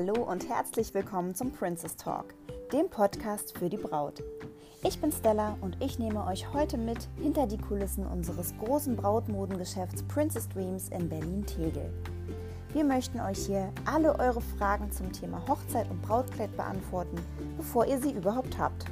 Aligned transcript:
Hallo 0.00 0.22
und 0.22 0.48
herzlich 0.48 0.94
willkommen 0.94 1.34
zum 1.34 1.50
Princess 1.50 1.96
Talk, 1.96 2.26
dem 2.72 2.88
Podcast 2.88 3.58
für 3.58 3.68
die 3.68 3.76
Braut. 3.76 4.22
Ich 4.84 5.00
bin 5.00 5.10
Stella 5.10 5.58
und 5.60 5.76
ich 5.82 5.98
nehme 5.98 6.24
euch 6.24 6.52
heute 6.52 6.78
mit 6.78 7.08
hinter 7.20 7.48
die 7.48 7.58
Kulissen 7.58 8.06
unseres 8.06 8.54
großen 8.58 8.94
Brautmodengeschäfts 8.94 10.04
Princess 10.04 10.48
Dreams 10.50 10.90
in 10.90 11.08
Berlin-Tegel. 11.08 11.92
Wir 12.72 12.84
möchten 12.84 13.18
euch 13.18 13.44
hier 13.46 13.72
alle 13.86 14.16
eure 14.20 14.40
Fragen 14.40 14.92
zum 14.92 15.12
Thema 15.12 15.42
Hochzeit 15.48 15.90
und 15.90 16.00
Brautkleid 16.02 16.56
beantworten, 16.56 17.18
bevor 17.56 17.84
ihr 17.84 18.00
sie 18.00 18.12
überhaupt 18.12 18.56
habt. 18.56 18.84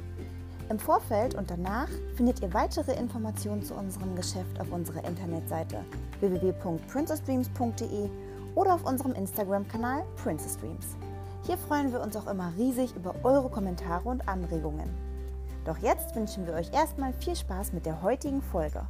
Im 0.69 0.77
Vorfeld 0.77 1.35
und 1.35 1.49
danach 1.49 1.87
findet 2.15 2.41
ihr 2.41 2.53
weitere 2.53 2.91
Informationen 2.99 3.63
zu 3.63 3.75
unserem 3.75 4.13
Geschäft 4.17 4.59
auf 4.59 4.73
unserer 4.73 5.05
Internetseite 5.05 5.85
www.princessdreams.de 6.19 8.09
oder 8.57 8.73
auf 8.73 8.85
unserem 8.85 9.13
Instagram-Kanal 9.13 10.03
Princess 10.23 10.57
Dreams. 10.57 10.97
Hier 11.45 11.57
freuen 11.59 11.91
wir 11.93 12.01
uns 12.01 12.17
auch 12.17 12.25
immer 12.25 12.51
riesig 12.57 12.95
über 12.95 13.13
eure 13.23 13.49
Kommentare 13.49 14.09
und 14.09 14.27
Anregungen. 14.27 14.89
Doch 15.63 15.77
jetzt 15.77 16.15
wünschen 16.15 16.47
wir 16.47 16.55
euch 16.55 16.73
erstmal 16.73 17.13
viel 17.13 17.35
Spaß 17.35 17.71
mit 17.73 17.85
der 17.85 18.01
heutigen 18.01 18.41
Folge. 18.41 18.81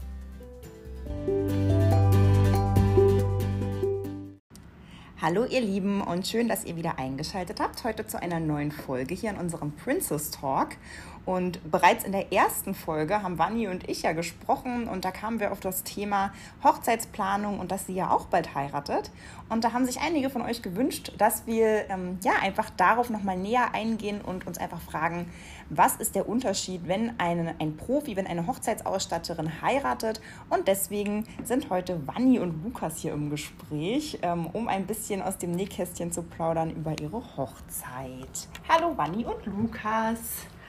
Hallo 5.27 5.44
ihr 5.44 5.59
Lieben 5.59 5.99
und 5.99 6.26
schön, 6.26 6.48
dass 6.48 6.63
ihr 6.63 6.77
wieder 6.77 6.99
eingeschaltet 6.99 7.59
habt 7.59 7.84
heute 7.84 8.08
zu 8.08 8.17
einer 8.22 8.40
neuen 8.40 8.72
Folge 8.72 9.13
hier 9.13 9.31
in 9.31 9.36
unserem 9.36 9.73
Princess 9.73 10.31
Talk. 10.31 10.77
Und 11.26 11.70
bereits 11.70 12.05
in 12.05 12.13
der 12.13 12.31
ersten 12.31 12.73
Folge 12.73 13.22
haben 13.22 13.38
Vanni 13.38 13.67
und 13.67 13.90
ich 13.90 14.03
ja 14.03 14.13
gesprochen 14.13 14.88
und 14.88 15.03
da 15.03 15.12
kamen 15.12 15.41
wir 15.41 15.52
auf 15.52 15.59
das 15.59 15.84
Thema 15.84 16.31
Hochzeitsplanung 16.63 17.59
und 17.59 17.73
dass 17.73 17.88
sie 17.88 17.94
ja 17.94 18.09
auch 18.09 18.27
bald 18.27 18.55
heiratet. 18.55 19.12
Und 19.50 19.66
da 19.66 19.73
haben 19.73 19.86
sich 19.86 20.00
einige 20.00 20.30
von 20.30 20.41
euch 20.44 20.62
gewünscht, 20.62 21.11
dass 21.17 21.45
wir 21.45 21.89
ähm, 21.89 22.20
ja 22.23 22.31
einfach 22.42 22.70
darauf 22.70 23.09
nochmal 23.09 23.36
näher 23.36 23.73
eingehen 23.73 24.22
und 24.22 24.48
uns 24.48 24.58
einfach 24.58 24.80
fragen, 24.80 25.30
was 25.70 25.96
ist 25.98 26.16
der 26.16 26.28
Unterschied, 26.28 26.88
wenn 26.88 27.20
eine, 27.20 27.56
ein 27.60 27.76
Profi, 27.78 28.16
wenn 28.16 28.28
eine 28.28 28.48
Hochzeitsausstatterin 28.48 29.62
heiratet. 29.62 30.22
Und 30.50 30.68
deswegen 30.68 31.26
sind 31.44 31.70
heute 31.70 32.06
Vanni 32.08 32.40
und 32.40 32.64
Lukas 32.64 32.98
hier 32.98 33.14
im 33.14 33.30
Gespräch, 33.30 34.20
ähm, 34.22 34.48
um 34.48 34.68
ein 34.68 34.86
bisschen 34.86 35.22
aus 35.22 35.38
dem 35.38 35.52
Nähkästchen 35.52 36.12
zu 36.12 36.23
plaudern 36.23 36.72
über 36.72 36.94
ihre 37.00 37.22
Hochzeit. 37.38 38.48
Hallo 38.70 38.98
Vanni 38.98 39.26
und 39.26 39.45
Lukas. 39.45 40.20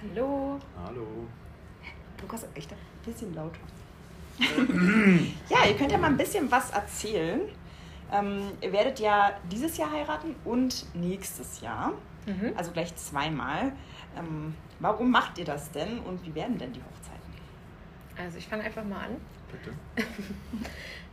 Hallo. 0.03 0.59
Hallo. 0.85 1.07
Lukas, 2.21 2.47
echt 2.55 2.73
ein 2.73 2.79
bisschen 3.05 3.35
lauter. 3.35 3.59
ja, 5.49 5.69
ihr 5.69 5.77
könnt 5.77 5.93
ja 5.93 5.99
mal 5.99 6.09
ein 6.09 6.17
bisschen 6.17 6.51
was 6.51 6.71
erzählen. 6.71 7.41
Ähm, 8.13 8.53
ihr 8.61 8.73
werdet 8.73 9.01
ja 9.01 9.33
dieses 9.51 9.77
Jahr 9.77 9.91
heiraten 9.91 10.35
und 10.45 10.87
nächstes 10.95 11.61
Jahr. 11.61 11.93
Mhm. 12.29 12.53
Also 12.57 12.73
gleich 12.73 12.95
zweimal. 12.97 13.73
Ähm, 14.17 14.55
warum 14.79 15.11
macht 15.11 15.39
ihr 15.39 15.45
das 15.45 15.71
denn 15.71 15.99
und 16.01 16.25
wie 16.25 16.35
werden 16.35 16.59
denn 16.59 16.73
die 16.73 16.81
Hochzeiten? 16.81 17.19
Also 18.17 18.39
ich 18.39 18.47
fange 18.47 18.65
einfach 18.65 18.85
mal 18.85 19.07
an. 19.07 19.17
Bitte. 19.51 19.73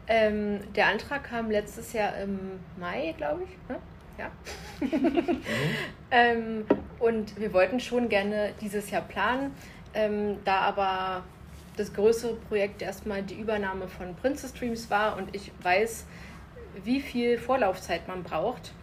ähm, 0.07 0.59
der 0.73 0.87
Antrag 0.87 1.23
kam 1.23 1.49
letztes 1.49 1.93
Jahr 1.93 2.17
im 2.17 2.59
Mai, 2.77 3.13
glaube 3.17 3.43
ich. 3.43 3.49
Ne? 3.69 3.79
Ja. 4.17 4.31
mhm. 4.79 5.41
ähm, 6.11 6.65
und 6.99 7.39
wir 7.39 7.53
wollten 7.53 7.79
schon 7.79 8.09
gerne 8.09 8.53
dieses 8.61 8.89
Jahr 8.89 9.01
planen, 9.01 9.51
ähm, 9.93 10.37
da 10.43 10.61
aber 10.61 11.23
das 11.77 11.93
größere 11.93 12.35
Projekt 12.35 12.81
erstmal 12.81 13.21
die 13.23 13.35
Übernahme 13.35 13.87
von 13.87 14.15
Princess 14.15 14.53
Dreams 14.53 14.89
war 14.89 15.17
und 15.17 15.35
ich 15.35 15.51
weiß, 15.61 16.05
wie 16.83 17.01
viel 17.01 17.37
Vorlaufzeit 17.37 18.07
man 18.07 18.23
braucht, 18.23 18.73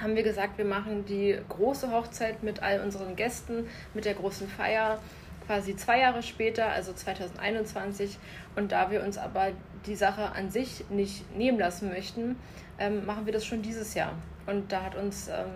haben 0.00 0.16
wir 0.16 0.22
gesagt, 0.22 0.58
wir 0.58 0.64
machen 0.64 1.04
die 1.04 1.38
große 1.48 1.90
Hochzeit 1.90 2.42
mit 2.42 2.62
all 2.62 2.80
unseren 2.80 3.16
Gästen, 3.16 3.66
mit 3.94 4.04
der 4.04 4.14
großen 4.14 4.48
Feier 4.48 4.98
quasi 5.46 5.74
zwei 5.76 6.00
Jahre 6.00 6.22
später, 6.22 6.68
also 6.68 6.92
2021. 6.92 8.18
Und 8.56 8.72
da 8.72 8.90
wir 8.90 9.02
uns 9.02 9.18
aber 9.18 9.48
die 9.86 9.96
Sache 9.96 10.32
an 10.32 10.50
sich 10.50 10.84
nicht 10.90 11.36
nehmen 11.36 11.58
lassen 11.58 11.88
möchten, 11.88 12.36
ähm, 12.78 13.04
machen 13.04 13.26
wir 13.26 13.32
das 13.32 13.44
schon 13.44 13.62
dieses 13.62 13.94
Jahr. 13.94 14.12
Und 14.46 14.72
da 14.72 14.84
hat 14.84 14.94
uns 14.94 15.28
ähm, 15.28 15.50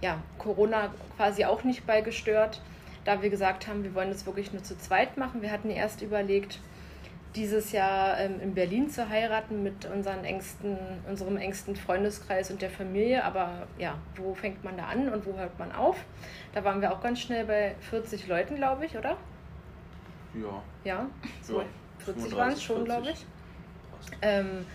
ja, 0.00 0.22
Corona 0.38 0.92
quasi 1.16 1.44
auch 1.44 1.64
nicht 1.64 1.86
bei 1.86 2.00
gestört, 2.00 2.60
da 3.04 3.22
wir 3.22 3.30
gesagt 3.30 3.66
haben, 3.68 3.84
wir 3.84 3.94
wollen 3.94 4.10
das 4.10 4.26
wirklich 4.26 4.52
nur 4.52 4.62
zu 4.62 4.76
zweit 4.78 5.16
machen. 5.16 5.42
Wir 5.42 5.50
hatten 5.50 5.70
erst 5.70 6.02
überlegt, 6.02 6.58
dieses 7.34 7.72
Jahr 7.72 8.18
ähm, 8.18 8.40
in 8.40 8.54
Berlin 8.54 8.88
zu 8.88 9.08
heiraten 9.08 9.62
mit 9.62 9.84
unseren 9.86 10.24
engsten, 10.24 10.76
unserem 11.08 11.36
engsten 11.36 11.74
Freundeskreis 11.74 12.50
und 12.50 12.62
der 12.62 12.70
Familie. 12.70 13.24
Aber 13.24 13.66
ja, 13.78 13.98
wo 14.16 14.34
fängt 14.34 14.62
man 14.62 14.76
da 14.76 14.84
an 14.84 15.08
und 15.08 15.26
wo 15.26 15.36
hört 15.36 15.58
man 15.58 15.72
auf? 15.72 15.96
Da 16.52 16.64
waren 16.64 16.80
wir 16.80 16.92
auch 16.92 17.02
ganz 17.02 17.20
schnell 17.20 17.44
bei 17.44 17.74
40 17.90 18.28
Leuten, 18.28 18.56
glaube 18.56 18.86
ich, 18.86 18.96
oder? 18.96 19.16
Ja. 20.34 20.62
Ja, 20.84 21.06
so 21.42 21.60
ja, 21.60 21.66
40 21.98 22.36
waren 22.36 22.52
es 22.52 22.62
schon, 22.62 22.84
glaube 22.84 23.10
ich. 23.10 23.26
Ähm, 24.22 24.66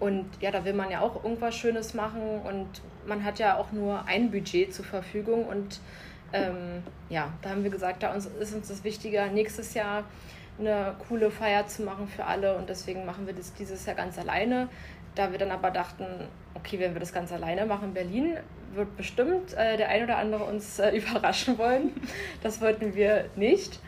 und 0.00 0.26
ja, 0.40 0.50
da 0.50 0.64
will 0.64 0.74
man 0.74 0.90
ja 0.90 1.00
auch 1.00 1.22
irgendwas 1.24 1.54
Schönes 1.54 1.92
machen 1.92 2.40
und 2.42 2.68
man 3.06 3.24
hat 3.24 3.38
ja 3.38 3.56
auch 3.56 3.72
nur 3.72 4.04
ein 4.06 4.30
Budget 4.30 4.72
zur 4.72 4.84
Verfügung. 4.84 5.46
Und 5.46 5.80
ähm, 6.32 6.82
ja, 7.08 7.32
da 7.42 7.50
haben 7.50 7.64
wir 7.64 7.70
gesagt, 7.70 8.02
da 8.02 8.14
ist 8.14 8.54
uns 8.54 8.68
das 8.68 8.84
wichtiger, 8.84 9.26
nächstes 9.28 9.74
Jahr 9.74 10.04
eine 10.58 10.96
coole 11.08 11.30
Feier 11.30 11.66
zu 11.66 11.82
machen 11.82 12.08
für 12.08 12.24
alle. 12.24 12.56
Und 12.56 12.68
deswegen 12.68 13.04
machen 13.04 13.26
wir 13.26 13.34
das 13.34 13.54
dieses 13.54 13.86
Jahr 13.86 13.96
ganz 13.96 14.18
alleine. 14.18 14.68
Da 15.14 15.32
wir 15.32 15.38
dann 15.38 15.50
aber 15.50 15.70
dachten, 15.70 16.04
okay, 16.54 16.78
wenn 16.78 16.94
wir 16.94 17.00
das 17.00 17.12
ganz 17.12 17.32
alleine 17.32 17.66
machen 17.66 17.88
in 17.88 17.94
Berlin, 17.94 18.36
wird 18.74 18.96
bestimmt 18.96 19.54
äh, 19.54 19.76
der 19.76 19.88
ein 19.88 20.04
oder 20.04 20.18
andere 20.18 20.44
uns 20.44 20.78
äh, 20.78 20.90
überraschen 20.96 21.58
wollen. 21.58 21.92
Das 22.42 22.60
wollten 22.60 22.94
wir 22.94 23.26
nicht. 23.36 23.80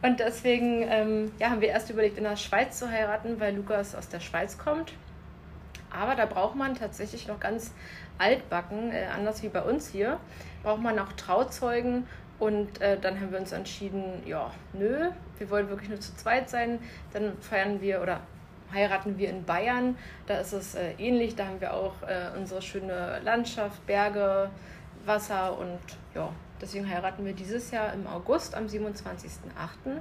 Und 0.00 0.20
deswegen 0.20 0.82
ähm, 0.88 1.32
ja, 1.38 1.50
haben 1.50 1.60
wir 1.60 1.68
erst 1.68 1.90
überlegt, 1.90 2.16
in 2.18 2.24
der 2.24 2.36
Schweiz 2.36 2.78
zu 2.78 2.88
heiraten, 2.88 3.40
weil 3.40 3.54
Lukas 3.54 3.94
aus 3.94 4.08
der 4.08 4.20
Schweiz 4.20 4.58
kommt. 4.58 4.92
Aber 5.90 6.14
da 6.14 6.24
braucht 6.26 6.54
man 6.54 6.74
tatsächlich 6.74 7.28
noch 7.28 7.38
ganz 7.38 7.72
altbacken, 8.18 8.92
äh, 8.92 9.06
anders 9.14 9.42
wie 9.42 9.48
bei 9.48 9.62
uns 9.62 9.88
hier, 9.88 10.18
braucht 10.62 10.80
man 10.80 10.98
auch 10.98 11.12
Trauzeugen. 11.12 12.06
Und 12.38 12.80
äh, 12.80 12.98
dann 12.98 13.20
haben 13.20 13.30
wir 13.30 13.38
uns 13.38 13.52
entschieden, 13.52 14.22
ja, 14.26 14.50
nö, 14.72 15.10
wir 15.38 15.50
wollen 15.50 15.68
wirklich 15.68 15.88
nur 15.88 16.00
zu 16.00 16.14
zweit 16.16 16.50
sein. 16.50 16.78
Dann 17.12 17.36
feiern 17.40 17.80
wir 17.80 18.02
oder 18.02 18.20
heiraten 18.72 19.18
wir 19.18 19.30
in 19.30 19.44
Bayern. 19.44 19.96
Da 20.26 20.38
ist 20.38 20.52
es 20.52 20.74
äh, 20.74 20.92
ähnlich. 20.98 21.36
Da 21.36 21.46
haben 21.46 21.60
wir 21.60 21.74
auch 21.74 21.94
äh, 22.02 22.36
unsere 22.36 22.62
schöne 22.62 23.20
Landschaft, 23.22 23.86
Berge, 23.86 24.50
Wasser 25.04 25.58
und 25.58 25.80
ja, 26.14 26.30
deswegen 26.60 26.88
heiraten 26.88 27.24
wir 27.24 27.32
dieses 27.32 27.70
Jahr 27.70 27.92
im 27.92 28.06
August 28.06 28.54
am 28.54 28.66
27.08. 28.66 30.00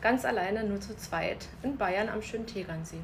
ganz 0.00 0.24
alleine 0.24 0.64
nur 0.64 0.80
zu 0.80 0.96
zweit 0.96 1.46
in 1.62 1.76
Bayern 1.76 2.08
am 2.08 2.22
schönen 2.22 2.46
Tegernsee. 2.46 2.98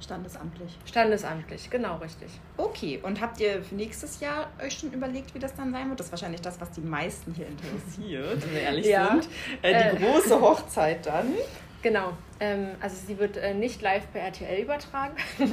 Standesamtlich. 0.00 0.78
Standesamtlich, 0.84 1.70
genau 1.70 1.96
richtig. 1.96 2.28
Okay, 2.56 3.00
und 3.02 3.20
habt 3.20 3.40
ihr 3.40 3.62
für 3.62 3.74
nächstes 3.74 4.20
Jahr 4.20 4.50
euch 4.62 4.78
schon 4.78 4.92
überlegt, 4.92 5.34
wie 5.34 5.38
das 5.38 5.54
dann 5.54 5.72
sein 5.72 5.88
wird? 5.88 6.00
Das 6.00 6.06
ist 6.06 6.12
wahrscheinlich 6.12 6.42
das, 6.42 6.60
was 6.60 6.70
die 6.72 6.82
meisten 6.82 7.32
hier 7.32 7.46
interessiert, 7.46 8.42
wenn 8.44 8.54
wir 8.54 8.60
ehrlich 8.60 8.86
ja. 8.86 9.08
sind. 9.08 9.28
Äh, 9.62 9.92
die 9.92 10.04
äh, 10.04 10.06
große 10.06 10.40
Hochzeit 10.40 11.06
dann. 11.06 11.32
Genau. 11.82 12.12
Ähm, 12.40 12.70
also 12.80 12.96
sie 13.06 13.16
wird 13.18 13.36
äh, 13.36 13.54
nicht 13.54 13.80
live 13.80 14.10
per 14.12 14.20
RTL 14.22 14.62
übertragen. 14.62 15.14
Nein, 15.38 15.48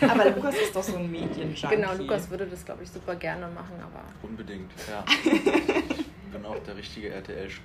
aber 0.10 0.30
Lukas 0.30 0.56
ist 0.56 0.74
doch 0.74 0.82
so 0.82 0.96
ein 0.96 1.10
Medienjunkie. 1.10 1.66
Genau, 1.68 1.94
Lukas 1.94 2.28
würde 2.30 2.46
das, 2.46 2.64
glaube 2.64 2.82
ich, 2.82 2.90
super 2.90 3.14
gerne 3.14 3.46
machen, 3.48 3.74
aber... 3.80 4.02
Unbedingt, 4.22 4.70
ja. 4.88 5.04
ich 5.24 6.32
bin 6.32 6.44
auch 6.44 6.58
der 6.60 6.76
richtige 6.76 7.14
RTL- 7.14 7.60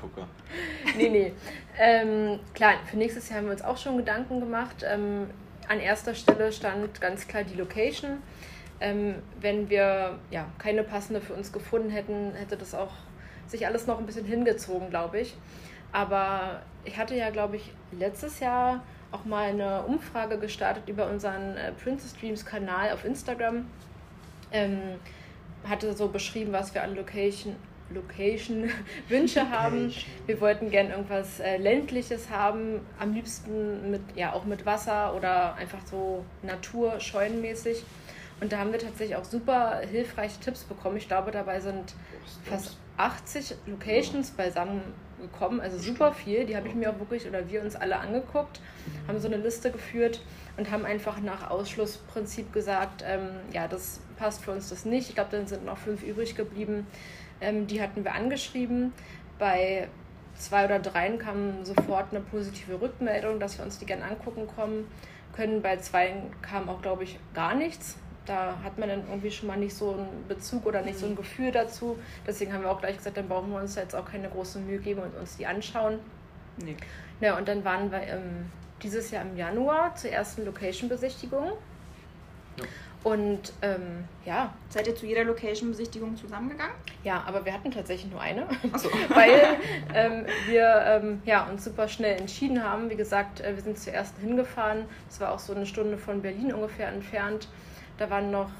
Gucker. 0.00 0.26
Nee, 0.96 1.08
nee. 1.08 1.32
Ähm, 1.78 2.40
klar, 2.52 2.74
für 2.86 2.96
nächstes 2.96 3.28
Jahr 3.28 3.38
haben 3.38 3.46
wir 3.46 3.52
uns 3.52 3.62
auch 3.62 3.78
schon 3.78 3.96
Gedanken 3.96 4.40
gemacht. 4.40 4.84
Ähm, 4.86 5.28
an 5.68 5.80
erster 5.80 6.14
Stelle 6.14 6.52
stand 6.52 7.00
ganz 7.00 7.26
klar 7.26 7.44
die 7.44 7.54
Location. 7.54 8.18
Ähm, 8.80 9.16
wenn 9.40 9.70
wir 9.70 10.18
ja, 10.30 10.46
keine 10.58 10.82
passende 10.82 11.20
für 11.20 11.34
uns 11.34 11.52
gefunden 11.52 11.90
hätten, 11.90 12.32
hätte 12.34 12.56
das 12.56 12.74
auch 12.74 12.92
sich 13.46 13.66
alles 13.66 13.86
noch 13.86 13.98
ein 13.98 14.06
bisschen 14.06 14.24
hingezogen, 14.24 14.90
glaube 14.90 15.20
ich. 15.20 15.36
Aber 15.92 16.62
ich 16.84 16.98
hatte 16.98 17.14
ja, 17.14 17.30
glaube 17.30 17.56
ich, 17.56 17.72
letztes 17.92 18.40
Jahr 18.40 18.82
auch 19.12 19.24
mal 19.24 19.50
eine 19.50 19.82
Umfrage 19.82 20.38
gestartet 20.38 20.88
über 20.88 21.08
unseren 21.08 21.56
äh, 21.56 21.72
Princess 21.72 22.14
Dreams 22.14 22.44
Kanal 22.44 22.92
auf 22.92 23.04
Instagram. 23.04 23.66
Ähm, 24.52 24.80
hatte 25.68 25.92
so 25.94 26.08
beschrieben, 26.08 26.52
was 26.52 26.74
wir 26.74 26.82
an 26.82 26.94
Location, 26.94 27.56
Location 27.90 28.70
Wünsche 29.08 29.50
haben. 29.50 29.92
Wir 30.26 30.40
wollten 30.40 30.70
gern 30.70 30.90
irgendwas 30.90 31.40
äh, 31.40 31.56
ländliches 31.56 32.30
haben, 32.30 32.80
am 32.98 33.12
liebsten 33.12 33.90
mit 33.90 34.02
ja 34.14 34.32
auch 34.32 34.44
mit 34.44 34.66
Wasser 34.66 35.14
oder 35.14 35.54
einfach 35.54 35.84
so 35.86 36.24
Natur 36.42 37.00
scheunenmäßig. 37.00 37.84
Und 38.40 38.52
da 38.52 38.58
haben 38.58 38.72
wir 38.72 38.78
tatsächlich 38.78 39.16
auch 39.16 39.24
super 39.24 39.80
hilfreiche 39.90 40.40
Tipps 40.40 40.64
bekommen. 40.64 40.96
Ich 40.96 41.06
glaube, 41.06 41.30
dabei 41.30 41.60
sind 41.60 41.94
fast 42.44 42.76
80 42.96 43.54
Locations 43.66 44.30
beisammen 44.32 44.82
gekommen, 45.20 45.60
also 45.60 45.78
super 45.78 46.12
viel. 46.12 46.44
Die 46.44 46.56
habe 46.56 46.68
ich 46.68 46.74
mir 46.74 46.90
auch 46.90 46.98
wirklich, 46.98 47.26
oder 47.26 47.48
wir 47.48 47.62
uns 47.62 47.76
alle 47.76 47.96
angeguckt, 47.96 48.60
haben 49.08 49.18
so 49.18 49.28
eine 49.28 49.36
Liste 49.36 49.70
geführt 49.70 50.20
und 50.56 50.70
haben 50.70 50.84
einfach 50.84 51.20
nach 51.20 51.50
Ausschlussprinzip 51.50 52.52
gesagt, 52.52 53.04
ähm, 53.06 53.30
ja, 53.52 53.66
das 53.68 54.00
passt 54.16 54.44
für 54.44 54.52
uns 54.52 54.68
das 54.68 54.84
nicht. 54.84 55.08
Ich 55.08 55.14
glaube, 55.14 55.30
dann 55.32 55.46
sind 55.46 55.64
noch 55.64 55.78
fünf 55.78 56.02
übrig 56.02 56.36
geblieben. 56.36 56.86
Ähm, 57.40 57.66
die 57.66 57.80
hatten 57.80 58.04
wir 58.04 58.14
angeschrieben. 58.14 58.92
Bei 59.38 59.88
zwei 60.36 60.64
oder 60.64 60.78
dreien 60.78 61.18
kam 61.18 61.64
sofort 61.64 62.06
eine 62.10 62.20
positive 62.20 62.80
Rückmeldung, 62.80 63.40
dass 63.40 63.58
wir 63.58 63.64
uns 63.64 63.78
die 63.78 63.86
gerne 63.86 64.04
angucken 64.04 64.46
kommen 64.46 64.86
können. 65.34 65.62
Bei 65.62 65.76
zwei 65.78 66.14
kam 66.42 66.68
auch, 66.68 66.82
glaube 66.82 67.04
ich, 67.04 67.18
gar 67.34 67.54
nichts. 67.54 67.96
Da 68.26 68.56
hat 68.64 68.78
man 68.78 68.88
dann 68.88 69.02
irgendwie 69.08 69.30
schon 69.30 69.48
mal 69.48 69.58
nicht 69.58 69.74
so 69.74 69.92
einen 69.92 70.24
Bezug 70.28 70.64
oder 70.64 70.80
nicht 70.80 70.98
so 70.98 71.06
ein 71.06 71.12
mhm. 71.12 71.16
Gefühl 71.16 71.52
dazu. 71.52 71.98
Deswegen 72.26 72.52
haben 72.52 72.62
wir 72.62 72.70
auch 72.70 72.80
gleich 72.80 72.96
gesagt, 72.96 73.16
dann 73.16 73.28
brauchen 73.28 73.50
wir 73.50 73.60
uns 73.60 73.74
jetzt 73.74 73.94
auch 73.94 74.06
keine 74.06 74.28
große 74.28 74.58
Mühe 74.60 74.78
geben 74.78 75.02
und 75.02 75.14
uns 75.16 75.36
die 75.36 75.46
anschauen. 75.46 75.98
Nee. 76.56 76.76
Ja, 77.20 77.36
und 77.36 77.48
dann 77.48 77.64
waren 77.64 77.90
wir 77.90 78.02
im, 78.02 78.50
dieses 78.82 79.10
Jahr 79.10 79.22
im 79.22 79.36
Januar 79.36 79.94
zur 79.96 80.10
ersten 80.10 80.44
Location-Besichtigung. 80.46 81.52
Ja. 82.58 82.64
Und 83.04 83.52
ähm, 83.60 84.04
ja. 84.24 84.54
Seid 84.70 84.86
ihr 84.86 84.96
zu 84.96 85.04
jeder 85.04 85.24
Location-Besichtigung 85.24 86.16
zusammengegangen? 86.16 86.74
Ja, 87.04 87.22
aber 87.26 87.44
wir 87.44 87.52
hatten 87.52 87.70
tatsächlich 87.70 88.10
nur 88.10 88.20
eine, 88.20 88.48
so. 88.78 88.88
weil 89.10 89.58
ähm, 89.94 90.24
wir 90.46 90.82
ähm, 90.86 91.22
ja, 91.26 91.44
uns 91.44 91.64
super 91.64 91.86
schnell 91.86 92.18
entschieden 92.18 92.64
haben. 92.64 92.88
Wie 92.88 92.96
gesagt, 92.96 93.42
äh, 93.42 93.54
wir 93.54 93.62
sind 93.62 93.78
zuerst 93.78 94.18
hingefahren. 94.18 94.86
Das 95.10 95.20
war 95.20 95.32
auch 95.32 95.38
so 95.38 95.54
eine 95.54 95.66
Stunde 95.66 95.98
von 95.98 96.22
Berlin 96.22 96.54
ungefähr 96.54 96.88
entfernt. 96.88 97.48
Da 97.98 98.08
waren 98.08 98.30
noch 98.30 98.50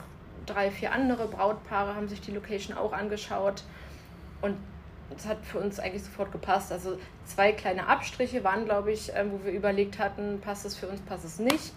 drei, 0.45 0.71
vier 0.71 0.93
andere 0.93 1.27
Brautpaare, 1.27 1.95
haben 1.95 2.09
sich 2.09 2.21
die 2.21 2.33
Location 2.33 2.77
auch 2.77 2.93
angeschaut. 2.93 3.65
Und 4.43 4.59
es 5.17 5.27
hat 5.27 5.39
für 5.43 5.59
uns 5.59 5.81
eigentlich 5.81 6.05
sofort 6.05 6.33
gepasst. 6.33 6.71
Also 6.71 6.99
zwei 7.25 7.53
kleine 7.53 7.87
Abstriche 7.87 8.45
waren, 8.45 8.67
glaube 8.67 8.93
ich, 8.93 9.15
äh, 9.15 9.25
wo 9.27 9.43
wir 9.43 9.53
überlegt 9.53 9.99
hatten, 9.99 10.43
passt 10.43 10.67
es 10.67 10.77
für 10.77 10.87
uns, 10.87 11.01
passt 11.01 11.25
es 11.25 11.39
nicht 11.39 11.73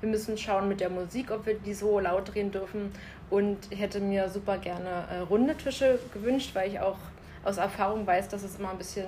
wir 0.00 0.08
müssen 0.08 0.36
schauen 0.36 0.68
mit 0.68 0.80
der 0.80 0.90
Musik, 0.90 1.30
ob 1.30 1.46
wir 1.46 1.54
die 1.54 1.74
so 1.74 1.98
laut 1.98 2.34
drehen 2.34 2.50
dürfen. 2.50 2.92
Und 3.30 3.58
ich 3.70 3.80
hätte 3.80 4.00
mir 4.00 4.28
super 4.28 4.58
gerne 4.58 5.04
äh, 5.10 5.18
runde 5.18 5.56
Tische 5.56 5.98
gewünscht, 6.12 6.54
weil 6.54 6.70
ich 6.70 6.80
auch 6.80 6.98
aus 7.44 7.56
Erfahrung 7.58 8.06
weiß, 8.06 8.28
dass 8.28 8.42
es 8.42 8.58
immer 8.58 8.70
ein 8.70 8.78
bisschen 8.78 9.06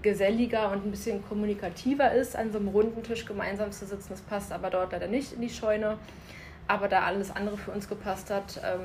geselliger 0.00 0.70
und 0.70 0.86
ein 0.86 0.90
bisschen 0.90 1.26
kommunikativer 1.26 2.12
ist, 2.12 2.34
an 2.34 2.50
so 2.50 2.58
einem 2.58 2.68
runden 2.68 3.02
Tisch 3.02 3.26
gemeinsam 3.26 3.72
zu 3.72 3.86
sitzen. 3.86 4.08
Das 4.10 4.20
passt 4.22 4.52
aber 4.52 4.70
dort 4.70 4.92
leider 4.92 5.06
nicht 5.06 5.34
in 5.34 5.42
die 5.42 5.50
Scheune. 5.50 5.98
Aber 6.66 6.88
da 6.88 7.02
alles 7.02 7.30
andere 7.30 7.58
für 7.58 7.72
uns 7.72 7.88
gepasst 7.88 8.30
hat, 8.30 8.60
ähm, 8.64 8.80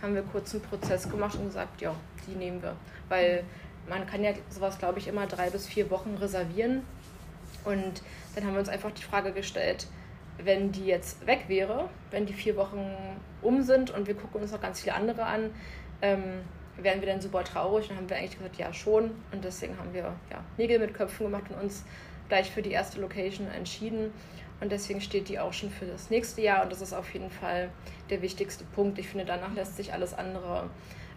haben 0.00 0.14
wir 0.14 0.22
kurz 0.22 0.54
einen 0.54 0.62
Prozess 0.62 1.08
gemacht 1.08 1.36
und 1.36 1.46
gesagt, 1.46 1.80
ja, 1.80 1.94
die 2.26 2.36
nehmen 2.36 2.62
wir. 2.62 2.76
Weil 3.08 3.44
man 3.88 4.06
kann 4.06 4.22
ja 4.22 4.32
sowas, 4.50 4.78
glaube 4.78 4.98
ich, 4.98 5.08
immer 5.08 5.26
drei 5.26 5.50
bis 5.50 5.66
vier 5.66 5.90
Wochen 5.90 6.16
reservieren. 6.20 6.82
Und 7.64 8.02
dann 8.34 8.44
haben 8.44 8.52
wir 8.52 8.60
uns 8.60 8.68
einfach 8.68 8.90
die 8.92 9.02
Frage 9.02 9.32
gestellt, 9.32 9.86
wenn 10.44 10.72
die 10.72 10.86
jetzt 10.86 11.26
weg 11.26 11.44
wäre, 11.48 11.88
wenn 12.10 12.26
die 12.26 12.32
vier 12.32 12.56
Wochen 12.56 12.90
um 13.42 13.62
sind 13.62 13.90
und 13.90 14.06
wir 14.06 14.14
gucken 14.14 14.42
uns 14.42 14.52
noch 14.52 14.60
ganz 14.60 14.80
viele 14.80 14.94
andere 14.94 15.24
an, 15.24 15.50
ähm, 16.00 16.42
wären 16.76 17.00
wir 17.00 17.08
dann 17.08 17.20
super 17.20 17.44
traurig. 17.44 17.88
Dann 17.88 17.96
haben 17.96 18.10
wir 18.10 18.16
eigentlich 18.16 18.36
gesagt, 18.38 18.56
ja 18.56 18.72
schon. 18.72 19.10
Und 19.32 19.44
deswegen 19.44 19.76
haben 19.78 19.92
wir 19.92 20.14
ja, 20.30 20.44
Nägel 20.56 20.78
mit 20.78 20.94
Köpfen 20.94 21.26
gemacht 21.26 21.44
und 21.50 21.60
uns 21.60 21.84
gleich 22.28 22.50
für 22.50 22.62
die 22.62 22.70
erste 22.72 23.00
Location 23.00 23.48
entschieden. 23.48 24.12
Und 24.60 24.70
deswegen 24.70 25.00
steht 25.00 25.28
die 25.28 25.40
auch 25.40 25.52
schon 25.52 25.70
für 25.70 25.86
das 25.86 26.10
nächste 26.10 26.40
Jahr. 26.40 26.62
Und 26.62 26.72
das 26.72 26.80
ist 26.80 26.92
auf 26.92 27.12
jeden 27.12 27.30
Fall 27.30 27.70
der 28.10 28.22
wichtigste 28.22 28.64
Punkt. 28.64 28.98
Ich 28.98 29.08
finde, 29.08 29.24
danach 29.24 29.52
lässt 29.54 29.76
sich 29.76 29.92
alles 29.92 30.14
andere 30.14 30.70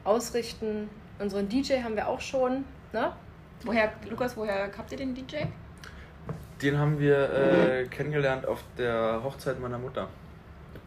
ausrichten. 0.04 0.90
Unseren 1.20 1.48
DJ 1.48 1.82
haben 1.84 1.96
wir 1.96 2.08
auch 2.08 2.22
schon. 2.22 2.66
Ne? 2.92 3.14
Woher, 3.64 3.94
Lukas, 4.10 4.36
woher 4.36 4.72
habt 4.78 4.92
ihr 4.92 4.98
den 4.98 5.14
DJ? 5.14 5.46
Den 6.62 6.78
haben 6.78 7.00
wir 7.00 7.34
äh, 7.34 7.86
kennengelernt 7.88 8.48
auf 8.48 8.64
der 8.78 9.22
Hochzeit 9.24 9.60
meiner 9.60 9.78
Mutter. 9.78 10.08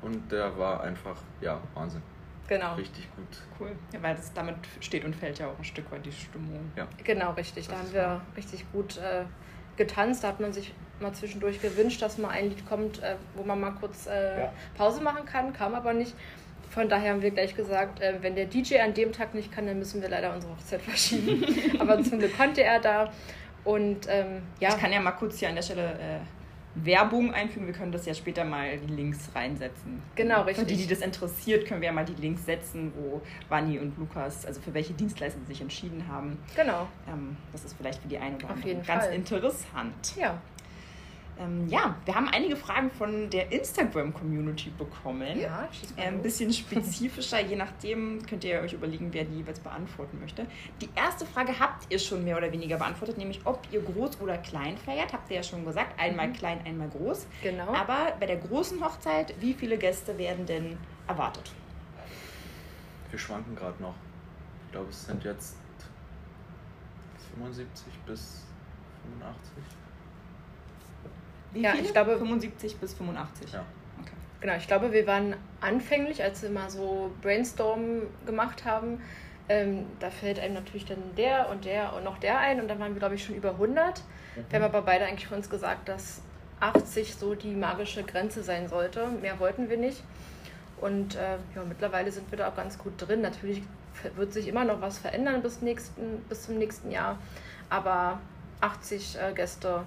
Und 0.00 0.30
der 0.30 0.56
war 0.58 0.82
einfach, 0.82 1.16
ja, 1.40 1.60
Wahnsinn. 1.74 2.02
Genau. 2.48 2.74
Richtig 2.74 3.06
gut. 3.14 3.26
Cool. 3.60 3.72
Ja, 3.92 4.02
weil 4.02 4.14
das 4.14 4.32
damit 4.32 4.56
steht 4.80 5.04
und 5.04 5.14
fällt 5.14 5.38
ja 5.38 5.48
auch 5.48 5.58
ein 5.58 5.64
Stück 5.64 5.90
weit 5.92 6.04
die 6.06 6.12
Stimmung. 6.12 6.72
Ja. 6.76 6.88
Genau, 7.04 7.32
richtig. 7.32 7.66
Das 7.66 7.74
da 7.74 7.82
haben 7.82 7.92
wir 7.92 8.02
wahr. 8.02 8.20
richtig 8.36 8.64
gut 8.72 8.96
äh, 8.96 9.24
getanzt. 9.76 10.24
Da 10.24 10.28
hat 10.28 10.40
man 10.40 10.52
sich 10.52 10.72
mal 11.00 11.12
zwischendurch 11.12 11.60
gewünscht, 11.60 12.00
dass 12.00 12.16
mal 12.16 12.30
ein 12.30 12.48
Lied 12.48 12.66
kommt, 12.66 13.02
äh, 13.02 13.16
wo 13.34 13.42
man 13.42 13.60
mal 13.60 13.72
kurz 13.72 14.06
äh, 14.06 14.40
ja. 14.40 14.52
Pause 14.76 15.02
machen 15.02 15.26
kann. 15.26 15.52
Kam 15.52 15.74
aber 15.74 15.92
nicht. 15.92 16.14
Von 16.70 16.88
daher 16.88 17.12
haben 17.12 17.22
wir 17.22 17.30
gleich 17.30 17.54
gesagt, 17.54 18.00
äh, 18.00 18.14
wenn 18.22 18.34
der 18.34 18.46
DJ 18.46 18.78
an 18.80 18.94
dem 18.94 19.12
Tag 19.12 19.34
nicht 19.34 19.52
kann, 19.52 19.66
dann 19.66 19.78
müssen 19.78 20.00
wir 20.00 20.08
leider 20.08 20.34
unsere 20.34 20.54
Hochzeit 20.54 20.80
verschieben. 20.80 21.44
aber 21.78 22.02
zum 22.02 22.18
Glück 22.18 22.36
konnte 22.36 22.62
er 22.62 22.80
da. 22.80 23.12
Und 23.64 24.06
ähm, 24.08 24.43
ja. 24.60 24.70
Ich 24.70 24.78
kann 24.78 24.93
ja 24.93 25.00
mal 25.00 25.12
kurz 25.12 25.38
hier 25.38 25.49
an 25.49 25.55
der 25.55 25.62
Stelle 25.62 25.93
äh, 25.93 26.20
Werbung 26.84 27.32
einfügen. 27.32 27.66
Wir 27.66 27.75
können 27.75 27.93
das 27.93 28.06
ja 28.06 28.14
später 28.14 28.44
mal 28.44 28.78
die 28.78 28.93
Links 28.93 29.31
reinsetzen. 29.34 30.02
Genau, 30.14 30.43
richtig. 30.43 30.56
Für 30.58 30.66
die, 30.66 30.76
die 30.76 30.87
das 30.87 31.00
interessiert, 31.00 31.66
können 31.66 31.81
wir 31.81 31.87
ja 31.88 31.93
mal 31.93 32.05
die 32.05 32.20
Links 32.20 32.44
setzen, 32.44 32.93
wo 32.96 33.20
Vanni 33.49 33.78
und 33.78 33.99
Lukas, 33.99 34.46
also 34.46 34.60
für 34.60 34.75
welche 34.75 34.93
Dienstleister 34.93 35.38
sie 35.40 35.46
sich 35.46 35.60
entschieden 35.60 36.06
haben. 36.08 36.38
Genau. 36.56 36.87
Ähm, 37.08 37.37
das 37.52 37.64
ist 37.64 37.76
vielleicht 37.76 38.02
für 38.02 38.08
die 38.08 38.19
eine 38.19 38.37
oder 38.37 38.46
Auf 38.46 38.50
andere 38.52 38.69
jeden 38.69 38.82
ganz 38.82 39.05
Fall. 39.06 39.14
interessant. 39.14 40.16
Ja. 40.16 40.40
Ähm, 41.38 41.69
ja, 41.69 41.96
wir 42.05 42.14
haben 42.14 42.29
einige 42.29 42.56
Fragen 42.56 42.90
von 42.90 43.31
der 43.31 43.52
Instagram-Community 43.52 44.70
bekommen. 44.70 45.38
Ja, 45.38 45.69
äh, 45.96 46.08
Ein 46.08 46.23
bisschen 46.23 46.52
spezifischer, 46.52 47.40
je 47.40 47.56
nachdem 47.56 48.25
könnt 48.26 48.44
ihr 48.44 48.61
euch 48.61 48.73
überlegen, 48.73 49.12
wer 49.12 49.25
die 49.25 49.37
jeweils 49.37 49.61
beantworten 49.61 50.19
möchte. 50.20 50.46
Die 50.81 50.88
erste 50.96 51.26
Frage 51.26 51.58
habt 51.58 51.93
ihr 51.93 51.99
schon 51.99 52.25
mehr 52.25 52.37
oder 52.37 52.50
weniger 52.50 52.76
beantwortet, 52.79 53.19
nämlich 53.19 53.40
ob 53.44 53.61
ihr 53.70 53.81
groß 53.81 54.20
oder 54.20 54.38
klein 54.38 54.76
feiert. 54.76 55.12
Habt 55.12 55.31
ihr 55.31 55.37
ja 55.37 55.43
schon 55.43 55.64
gesagt, 55.64 55.99
einmal 55.99 56.29
mhm. 56.29 56.32
klein, 56.32 56.61
einmal 56.64 56.88
groß. 56.88 57.26
Genau. 57.43 57.73
Aber 57.73 58.14
bei 58.19 58.26
der 58.26 58.37
großen 58.37 58.82
Hochzeit, 58.85 59.35
wie 59.40 59.55
viele 59.55 59.79
Gäste 59.79 60.19
werden 60.19 60.44
denn 60.46 60.76
erwartet? 61.06 61.52
Wir 63.11 63.19
schwanken 63.19 63.55
gerade 63.55 63.81
noch. 63.82 63.94
Ich 64.67 64.73
glaube, 64.73 64.90
es 64.90 65.06
sind 65.06 65.25
jetzt 65.25 65.56
75 67.35 67.93
bis 68.06 68.44
85. 69.20 69.88
Wie 71.52 71.62
ja, 71.62 71.72
viele? 71.72 71.84
ich 71.84 71.92
glaube 71.92 72.16
75 72.18 72.76
bis 72.76 72.94
85. 72.94 73.52
Ja. 73.52 73.64
Okay. 74.00 74.10
Genau, 74.40 74.56
ich 74.56 74.66
glaube, 74.66 74.92
wir 74.92 75.06
waren 75.06 75.34
anfänglich, 75.60 76.22
als 76.22 76.42
wir 76.42 76.50
mal 76.50 76.70
so 76.70 77.10
Brainstorm 77.22 78.02
gemacht 78.26 78.64
haben, 78.64 79.00
ähm, 79.48 79.86
da 79.98 80.10
fällt 80.10 80.38
einem 80.38 80.54
natürlich 80.54 80.84
dann 80.84 80.98
der 81.16 81.48
und 81.48 81.64
der 81.64 81.94
und 81.94 82.04
noch 82.04 82.18
der 82.18 82.38
ein 82.38 82.60
und 82.60 82.68
dann 82.68 82.78
waren 82.78 82.92
wir, 82.92 82.98
glaube 82.98 83.14
ich, 83.14 83.24
schon 83.24 83.34
über 83.34 83.52
100. 83.52 83.98
Mhm. 83.98 84.44
Wir 84.50 84.58
haben 84.58 84.66
aber 84.66 84.82
beide 84.82 85.06
eigentlich 85.06 85.26
für 85.26 85.34
uns 85.34 85.48
gesagt, 85.48 85.88
dass 85.88 86.20
80 86.60 87.14
so 87.14 87.34
die 87.34 87.54
magische 87.54 88.02
Grenze 88.02 88.42
sein 88.42 88.68
sollte. 88.68 89.06
Mehr 89.22 89.38
wollten 89.40 89.70
wir 89.70 89.78
nicht. 89.78 90.02
Und 90.80 91.16
äh, 91.16 91.38
ja, 91.54 91.64
mittlerweile 91.66 92.12
sind 92.12 92.30
wir 92.30 92.38
da 92.38 92.49
auch 92.49 92.56
ganz 92.56 92.78
gut 92.78 92.92
drin. 92.99 93.20
Natürlich 93.20 93.62
wird 94.16 94.32
sich 94.32 94.49
immer 94.49 94.64
noch 94.64 94.80
was 94.80 94.99
verändern 94.99 95.42
bis, 95.42 95.62
nächsten, 95.62 96.23
bis 96.28 96.42
zum 96.42 96.58
nächsten 96.58 96.90
Jahr. 96.90 97.18
Aber 97.70 98.20
80 98.61 99.18
äh, 99.18 99.32
Gäste 99.32 99.82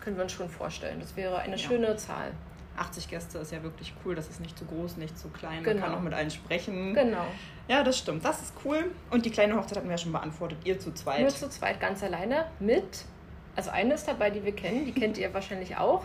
können 0.00 0.16
wir 0.16 0.24
uns 0.24 0.32
schon 0.32 0.48
vorstellen. 0.48 1.00
Das 1.00 1.16
wäre 1.16 1.38
eine 1.38 1.56
ja. 1.56 1.58
schöne 1.58 1.96
Zahl. 1.96 2.32
80 2.76 3.08
Gäste 3.08 3.38
ist 3.38 3.52
ja 3.52 3.62
wirklich 3.62 3.92
cool. 4.04 4.14
Das 4.14 4.28
ist 4.28 4.40
nicht 4.40 4.58
zu 4.58 4.64
groß, 4.64 4.96
nicht 4.96 5.18
zu 5.18 5.28
klein. 5.28 5.62
Genau. 5.62 5.80
Man 5.80 5.90
kann 5.90 5.98
auch 5.98 6.02
mit 6.02 6.14
allen 6.14 6.30
sprechen. 6.30 6.94
Genau. 6.94 7.26
Ja, 7.68 7.84
das 7.84 7.98
stimmt. 7.98 8.24
Das 8.24 8.40
ist 8.40 8.54
cool. 8.64 8.90
Und 9.10 9.26
die 9.26 9.30
kleine 9.30 9.56
Hochzeit 9.56 9.76
hatten 9.76 9.88
wir 9.88 9.94
ja 9.94 9.98
schon 9.98 10.12
beantwortet. 10.12 10.58
Ihr 10.64 10.78
zu 10.78 10.92
zweit. 10.92 11.20
Nur 11.20 11.28
zu 11.28 11.48
zweit, 11.50 11.80
ganz 11.80 12.02
alleine 12.02 12.46
mit. 12.58 13.04
Also 13.56 13.70
eine 13.70 13.94
ist 13.94 14.06
dabei, 14.06 14.30
die 14.30 14.44
wir 14.44 14.52
kennen, 14.52 14.86
die 14.86 14.92
kennt 14.92 15.18
ihr 15.18 15.34
wahrscheinlich 15.34 15.76
auch. 15.76 16.04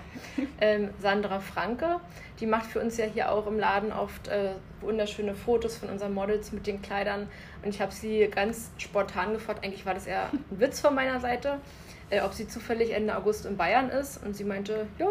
Ähm, 0.60 0.90
Sandra 1.00 1.40
Franke, 1.40 2.00
die 2.40 2.48
macht 2.48 2.66
für 2.66 2.82
uns 2.82 2.98
ja 2.98 3.06
hier 3.06 3.32
auch 3.32 3.48
im 3.48 3.60
Laden 3.60 3.94
oft 3.94 4.28
äh, 4.28 4.54
wunderschöne 4.82 5.36
Fotos 5.36 5.78
von 5.78 5.90
unseren 5.90 6.14
Models 6.14 6.52
mit 6.52 6.68
den 6.68 6.82
Kleidern. 6.82 7.30
Und 7.64 7.70
ich 7.70 7.82
habe 7.82 7.92
sie 7.92 8.28
ganz 8.34 8.72
spontan 8.78 9.34
gefragt, 9.34 9.64
eigentlich 9.64 9.86
war 9.86 9.94
das 9.94 10.08
eher 10.08 10.30
ein 10.34 10.60
Witz 10.60 10.82
von 10.82 10.96
meiner 10.96 11.20
Seite 11.20 11.60
äh, 12.10 12.22
ob 12.22 12.34
sie 12.34 12.48
zufällig 12.48 12.92
Ende 12.92 13.16
August 13.18 13.46
in 13.46 13.58
Bayern 13.58 13.90
ist. 13.90 14.24
Und 14.24 14.36
sie 14.36 14.44
meinte, 14.44 14.88
ja, 14.98 15.08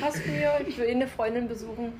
passt 0.00 0.26
mir, 0.26 0.60
ich 0.66 0.78
will 0.78 0.86
eh 0.86 0.92
eine 0.92 1.08
Freundin 1.08 1.48
besuchen. 1.48 1.92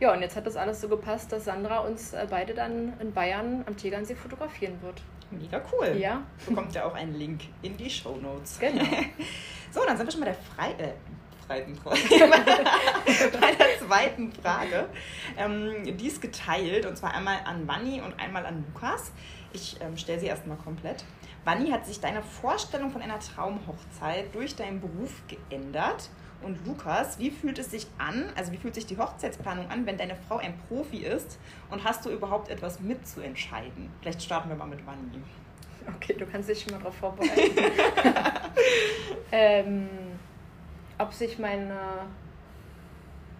Ja, 0.00 0.12
und 0.12 0.20
jetzt 0.20 0.34
hat 0.36 0.46
das 0.46 0.56
alles 0.56 0.80
so 0.80 0.88
gepasst, 0.88 1.30
dass 1.30 1.44
Sandra 1.44 1.78
uns 1.78 2.12
äh, 2.12 2.26
beide 2.28 2.54
dann 2.54 2.94
in 3.00 3.12
Bayern 3.12 3.62
am 3.66 3.76
Tegernsee 3.76 4.14
fotografieren 4.14 4.80
wird. 4.82 5.00
Mega 5.30 5.62
cool. 5.72 5.96
Ja. 5.96 6.22
Bekommt 6.46 6.74
ja 6.74 6.84
auch 6.84 6.94
einen 6.94 7.14
Link 7.14 7.42
in 7.62 7.76
die 7.76 7.88
Show 7.88 8.16
Notes. 8.16 8.58
Genau. 8.58 8.84
so, 9.70 9.80
dann 9.86 9.96
sind 9.96 10.06
wir 10.06 10.12
schon 10.12 10.20
bei 10.20 10.26
der 10.26 10.34
Frei 10.34 10.72
äh, 10.72 10.92
zweiten 11.46 11.74
Frage. 11.76 12.00
bei 13.40 13.54
der 13.54 13.86
zweiten 13.86 14.32
Frage. 14.32 14.88
Ähm, 15.36 15.96
die 15.96 16.06
ist 16.06 16.20
geteilt 16.20 16.86
und 16.86 16.96
zwar 16.96 17.14
einmal 17.14 17.38
an 17.44 17.66
Vanni 17.66 18.00
und 18.00 18.18
einmal 18.18 18.46
an 18.46 18.64
Lukas. 18.72 19.12
Ich 19.52 19.76
ähm, 19.80 19.96
stelle 19.96 20.20
sie 20.20 20.26
erstmal 20.26 20.56
komplett. 20.56 21.04
Wanni 21.44 21.70
hat 21.70 21.86
sich 21.86 22.00
deine 22.00 22.22
Vorstellung 22.22 22.90
von 22.90 23.02
einer 23.02 23.18
Traumhochzeit 23.18 24.34
durch 24.34 24.54
deinen 24.54 24.80
Beruf 24.80 25.22
geändert? 25.26 26.10
Und 26.42 26.66
Lukas, 26.66 27.18
wie 27.18 27.30
fühlt 27.30 27.58
es 27.58 27.70
sich 27.70 27.86
an, 27.98 28.24
also 28.36 28.50
wie 28.52 28.56
fühlt 28.56 28.74
sich 28.74 28.86
die 28.86 28.98
Hochzeitsplanung 28.98 29.70
an, 29.70 29.86
wenn 29.86 29.96
deine 29.96 30.16
Frau 30.16 30.38
ein 30.38 30.54
Profi 30.68 30.98
ist 30.98 31.38
und 31.70 31.84
hast 31.84 32.04
du 32.04 32.10
überhaupt 32.10 32.48
etwas 32.48 32.80
mitzuentscheiden? 32.80 33.90
Vielleicht 34.00 34.22
starten 34.22 34.48
wir 34.48 34.56
mal 34.56 34.66
mit 34.66 34.84
Wanni. 34.84 35.22
Okay, 35.96 36.14
du 36.14 36.26
kannst 36.26 36.48
dich 36.48 36.62
schon 36.62 36.72
mal 36.72 36.78
darauf 36.78 36.96
vorbereiten. 36.96 37.30
ähm, 39.32 39.88
ob 40.98 41.12
sich 41.12 41.38
meine 41.38 41.78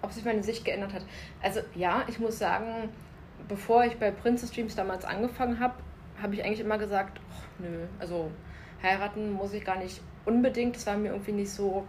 ob 0.02 0.10
sich 0.10 0.24
meine 0.24 0.42
Sicht 0.42 0.64
geändert 0.64 0.92
hat. 0.92 1.04
Also 1.40 1.60
ja, 1.76 2.04
ich 2.08 2.18
muss 2.18 2.38
sagen, 2.38 2.90
bevor 3.48 3.84
ich 3.84 3.96
bei 3.98 4.10
Princess 4.10 4.50
Streams 4.50 4.74
damals 4.74 5.04
angefangen 5.04 5.60
habe, 5.60 5.74
habe 6.20 6.34
ich 6.34 6.44
eigentlich 6.44 6.60
immer 6.60 6.78
gesagt, 6.78 7.20
oh, 7.30 7.62
nö, 7.62 7.86
also 7.98 8.30
heiraten 8.82 9.32
muss 9.32 9.52
ich 9.52 9.64
gar 9.64 9.78
nicht 9.78 10.00
unbedingt. 10.24 10.76
Das 10.76 10.86
war 10.86 10.96
mir 10.96 11.10
irgendwie 11.10 11.32
nicht 11.32 11.50
so 11.50 11.86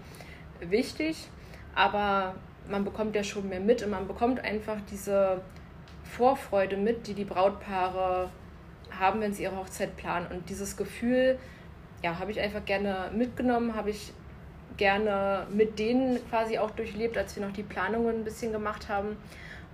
wichtig. 0.60 1.28
Aber 1.76 2.36
man 2.70 2.84
bekommt 2.84 3.16
ja 3.16 3.24
schon 3.24 3.50
mehr 3.50 3.60
mit 3.60 3.84
und 3.84 3.90
man 3.90 4.08
bekommt 4.08 4.40
einfach 4.44 4.78
diese 4.90 5.42
Vorfreude 6.04 6.78
mit, 6.78 7.08
die 7.08 7.14
die 7.14 7.26
Brautpaare 7.26 8.30
haben, 8.92 9.22
wenn 9.22 9.34
sie 9.34 9.44
ihre 9.44 9.58
Hochzeit 9.58 9.96
planen. 9.98 10.28
Und 10.28 10.50
dieses 10.50 10.78
Gefühl, 10.78 11.40
ja, 12.04 12.20
habe 12.20 12.32
ich 12.32 12.40
einfach 12.40 12.64
gerne 12.66 13.10
mitgenommen, 13.16 13.76
habe 13.76 13.90
ich 13.90 14.14
gerne 14.78 15.48
mit 15.52 15.80
denen 15.80 16.20
quasi 16.30 16.58
auch 16.58 16.72
durchlebt, 16.72 17.18
als 17.18 17.36
wir 17.36 17.46
noch 17.46 17.54
die 17.54 17.64
Planungen 17.64 18.18
ein 18.18 18.24
bisschen 18.24 18.52
gemacht 18.52 18.90
haben. 18.90 19.18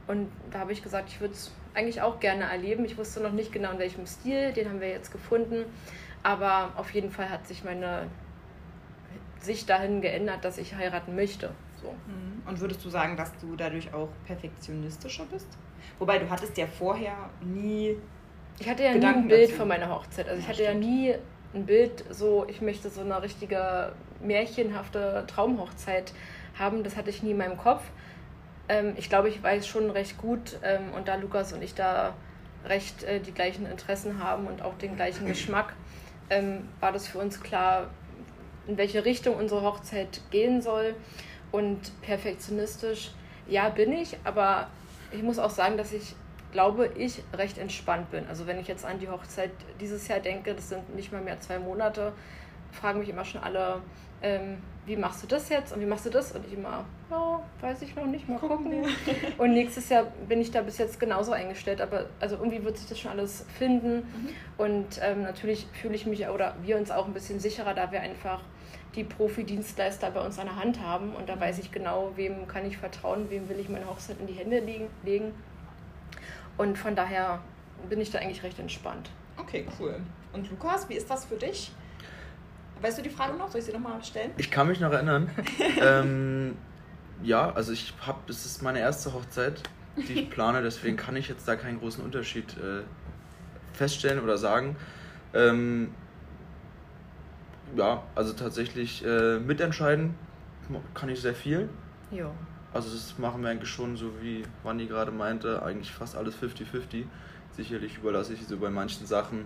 Und 0.10 0.28
da 0.50 0.58
habe 0.60 0.72
ich 0.72 0.82
gesagt, 0.82 1.10
ich 1.10 1.22
würde 1.22 1.36
es 1.36 1.52
eigentlich 1.76 2.02
auch 2.02 2.20
gerne 2.20 2.46
erleben. 2.46 2.84
Ich 2.84 2.98
wusste 2.98 3.20
noch 3.22 3.32
nicht 3.32 3.52
genau 3.52 3.74
in 3.74 3.78
welchem 3.78 4.08
Stil, 4.08 4.52
den 4.54 4.68
haben 4.68 4.82
wir 4.82 4.90
jetzt 4.90 5.12
gefunden. 5.12 5.66
Aber 6.24 6.72
auf 6.78 6.92
jeden 6.96 7.12
Fall 7.12 7.30
hat 7.30 7.46
sich 7.48 7.64
meine 7.64 8.08
Sicht 9.40 9.70
dahin 9.70 10.02
geändert, 10.02 10.44
dass 10.44 10.58
ich 10.58 10.74
heiraten 10.74 11.16
möchte. 11.16 11.52
So. 11.80 11.92
Mhm. 11.92 12.42
Und 12.48 12.60
würdest 12.60 12.84
du 12.84 12.90
sagen, 12.90 13.18
dass 13.18 13.38
du 13.38 13.56
dadurch 13.56 13.94
auch 13.94 14.10
perfektionistischer 14.26 15.26
bist? 15.32 15.48
Wobei 16.00 16.18
du 16.18 16.28
hattest 16.28 16.58
ja 16.58 16.66
vorher 16.66 17.30
nie. 17.42 17.96
Ich 18.58 18.68
hatte 18.68 18.86
ja 18.86 18.94
Gedanken 18.94 19.20
nie 19.20 19.26
ein 19.26 19.38
Bild 19.38 19.50
dazu. 19.50 19.58
von 19.60 19.68
meiner 19.68 19.90
Hochzeit. 19.90 20.28
Also 20.28 20.38
ja, 20.38 20.42
ich 20.42 20.48
hatte 20.48 20.64
stimmt. 20.64 20.84
ja 20.84 20.90
nie 20.90 21.16
ein 21.54 21.68
Bild 21.68 22.04
so, 22.10 22.48
ich 22.48 22.62
möchte 22.62 22.90
so 22.90 23.02
eine 23.02 23.22
richtige 23.22 23.94
märchenhafte 24.24 25.26
Traumhochzeit 25.28 26.14
haben. 26.58 26.84
Das 26.84 26.98
hatte 26.98 27.12
ich 27.12 27.22
nie 27.22 27.32
in 27.32 27.38
meinem 27.38 27.58
Kopf. 27.58 27.84
Ähm, 28.70 28.94
ich 28.96 29.10
glaube, 29.10 29.28
ich 29.30 29.42
weiß 29.44 29.68
schon 29.68 29.90
recht 29.90 30.18
gut 30.18 30.60
ähm, 30.64 30.94
und 30.96 31.08
da 31.08 31.16
Lukas 31.16 31.52
und 31.52 31.62
ich 31.62 31.74
da 31.74 32.14
recht 32.66 33.04
äh, 33.04 33.20
die 33.20 33.34
gleichen 33.34 33.66
Interessen 33.66 34.24
haben 34.24 34.48
und 34.48 34.62
auch 34.62 34.76
den 34.78 34.96
gleichen 34.96 35.26
Geschmack, 35.28 35.74
ähm, 36.30 36.70
war 36.80 36.92
das 36.92 37.08
für 37.08 37.18
uns 37.18 37.42
klar, 37.42 37.90
in 38.68 38.78
welche 38.78 39.04
Richtung 39.04 39.36
unsere 39.36 39.64
Hochzeit 39.64 40.22
gehen 40.30 40.62
soll. 40.62 40.96
Und 41.52 42.00
perfektionistisch, 42.04 43.12
ja, 43.48 43.70
bin 43.70 43.92
ich, 43.92 44.18
aber 44.24 44.68
ich 45.12 45.24
muss 45.24 45.40
auch 45.40 45.50
sagen, 45.50 45.78
dass 45.78 45.92
ich 45.92 46.16
glaube, 46.52 46.92
ich 46.96 47.24
recht 47.34 47.58
entspannt 47.58 48.12
bin. 48.12 48.28
Also 48.28 48.46
wenn 48.46 48.60
ich 48.60 48.68
jetzt 48.68 48.86
an 48.86 49.00
die 49.00 49.10
Hochzeit 49.10 49.52
dieses 49.80 50.08
Jahr 50.08 50.20
denke, 50.20 50.54
das 50.54 50.70
sind 50.70 50.96
nicht 50.96 51.12
mal 51.12 51.22
mehr 51.22 51.40
zwei 51.40 51.58
Monate, 51.58 52.14
fragen 52.72 53.00
mich 53.00 53.10
immer 53.10 53.26
schon 53.26 53.42
alle, 53.42 53.82
ähm, 54.22 54.58
wie 54.86 54.96
machst 54.96 55.22
du 55.24 55.28
das 55.28 55.50
jetzt 55.50 55.72
und 55.72 55.82
wie 55.82 55.86
machst 55.86 56.06
du 56.06 56.10
das? 56.10 56.32
Und 56.32 56.46
ich 56.48 56.54
immer, 56.54 56.84
ja, 57.12 57.40
weiß 57.62 57.82
ich 57.84 57.96
noch 57.96 58.06
nicht, 58.06 58.28
mal 58.28 58.40
gucken. 58.40 58.86
und 59.38 59.54
nächstes 59.54 59.90
Jahr 59.90 60.06
bin 60.28 60.42
ich 60.42 60.52
da 60.52 60.62
bis 60.62 60.78
jetzt 60.78 61.00
genauso 61.00 61.32
eingestellt, 61.32 61.80
aber 61.80 62.06
also 62.20 62.36
irgendwie 62.36 62.64
wird 62.64 62.78
sich 62.78 62.90
das 62.90 63.00
schon 63.00 63.12
alles 63.12 63.46
finden. 63.58 63.98
Mhm. 63.98 64.30
Und 64.58 65.00
ähm, 65.02 65.24
natürlich 65.24 65.68
fühle 65.74 65.96
ich 65.96 66.06
mich 66.06 66.28
oder 66.28 66.56
wir 66.64 66.78
uns 66.78 66.92
auch 66.92 67.06
ein 67.06 67.14
bisschen 67.14 67.40
sicherer, 67.40 67.74
da 67.74 67.92
wir 67.92 68.02
einfach 68.02 68.42
die 68.96 69.04
Profi-Dienstleister 69.04 70.10
bei 70.12 70.26
uns 70.26 70.40
an 70.40 70.48
der 70.48 70.56
Hand 70.56 70.82
haben. 70.82 71.16
Und 71.16 71.30
da 71.30 71.36
mhm. 71.36 71.42
weiß 71.42 71.60
ich 71.60 71.72
genau, 71.72 72.12
wem 72.16 72.48
kann 72.48 72.66
ich 72.66 72.78
vertrauen, 72.78 73.30
wem 73.30 73.48
will 73.48 73.60
ich 73.60 73.70
meine 73.70 73.88
Hochzeit 73.88 74.18
in 74.20 74.28
die 74.28 74.34
Hände 74.34 74.60
legen. 75.04 75.34
Und 76.58 76.78
von 76.78 76.96
daher 76.96 77.40
bin 77.88 78.02
ich 78.02 78.12
da 78.12 78.20
eigentlich 78.20 78.44
recht 78.44 78.60
entspannt. 78.60 79.12
Okay, 79.38 79.66
cool. 79.80 80.02
Und 80.34 80.50
Lukas, 80.50 80.90
wie 80.90 80.96
ist 80.96 81.10
das 81.10 81.26
für 81.26 81.38
dich? 81.38 81.72
Weißt 82.82 82.98
du 82.98 83.02
die 83.02 83.10
Frage 83.10 83.38
noch? 83.38 83.50
Soll 83.50 83.60
ich 83.60 83.66
sie 83.66 83.74
nochmal 83.74 84.04
stellen? 84.04 84.32
Ich 84.38 84.50
kann 84.50 84.68
mich 84.68 84.80
noch 84.80 84.92
erinnern. 84.92 85.30
ähm, 85.82 86.56
ja, 87.24 87.52
also 87.54 87.74
ich 87.74 87.94
habe, 88.06 88.20
das 88.28 88.46
ist 88.46 88.62
meine 88.62 88.80
erste 88.80 89.14
Hochzeit, 89.14 89.62
die 89.98 90.14
ich 90.14 90.30
plane, 90.30 90.62
deswegen 90.62 90.96
kann 90.96 91.16
ich 91.16 91.28
jetzt 91.28 91.48
da 91.48 91.56
keinen 91.56 91.80
großen 91.80 92.04
Unterschied 92.04 92.56
äh, 92.58 92.84
feststellen 93.74 94.24
oder 94.24 94.38
sagen. 94.38 94.78
Ähm, 95.34 95.94
ja, 97.76 98.04
also 98.16 98.34
tatsächlich 98.34 99.06
äh, 99.06 99.40
mitentscheiden 99.40 100.16
kann 100.94 101.10
ich 101.10 101.22
sehr 101.22 101.36
viel. 101.36 101.70
Ja. 102.12 102.32
Also 102.74 102.90
das 102.92 103.18
machen 103.18 103.42
wir 103.42 103.50
eigentlich 103.50 103.70
schon, 103.70 103.98
so 103.98 104.22
wie 104.22 104.44
Wanni 104.64 104.86
gerade 104.86 105.12
meinte, 105.12 105.64
eigentlich 105.64 105.92
fast 105.92 106.16
alles 106.16 106.36
50-50. 106.36 107.06
Sicherlich 107.52 107.98
überlasse 107.98 108.34
ich 108.34 108.46
so 108.46 108.58
bei 108.58 108.70
manchen 108.70 109.06
Sachen, 109.06 109.46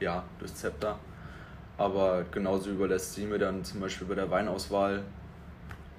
ja, 0.00 0.24
das 0.40 0.54
Zepter. 0.56 0.98
Aber 1.78 2.24
genauso 2.32 2.70
überlässt 2.70 3.14
sie 3.14 3.24
mir 3.24 3.38
dann 3.38 3.64
zum 3.64 3.80
Beispiel 3.80 4.06
bei 4.06 4.16
der 4.16 4.30
Weinauswahl. 4.30 5.04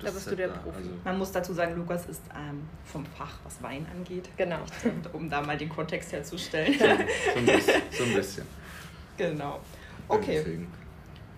Da 0.01 0.11
bist 0.11 0.29
du 0.29 0.35
der 0.35 0.49
Profi. 0.49 0.77
Also 0.77 0.89
Man 1.03 1.17
muss 1.17 1.31
dazu 1.31 1.53
sagen, 1.53 1.75
Lukas 1.75 2.05
ist 2.05 2.21
ähm, 2.35 2.67
vom 2.85 3.05
Fach, 3.05 3.37
was 3.43 3.61
Wein 3.63 3.85
angeht. 3.95 4.29
Genau. 4.37 4.59
Um 5.13 5.29
da 5.29 5.41
mal 5.41 5.57
den 5.57 5.69
Kontext 5.69 6.11
herzustellen. 6.11 6.73
So, 6.77 6.85
so, 6.85 6.91
ein, 6.91 7.45
bisschen, 7.45 7.81
so 7.91 8.03
ein 8.03 8.13
bisschen. 8.13 8.45
Genau. 9.17 9.59
Okay. 10.07 10.37
Deswegen. 10.37 10.71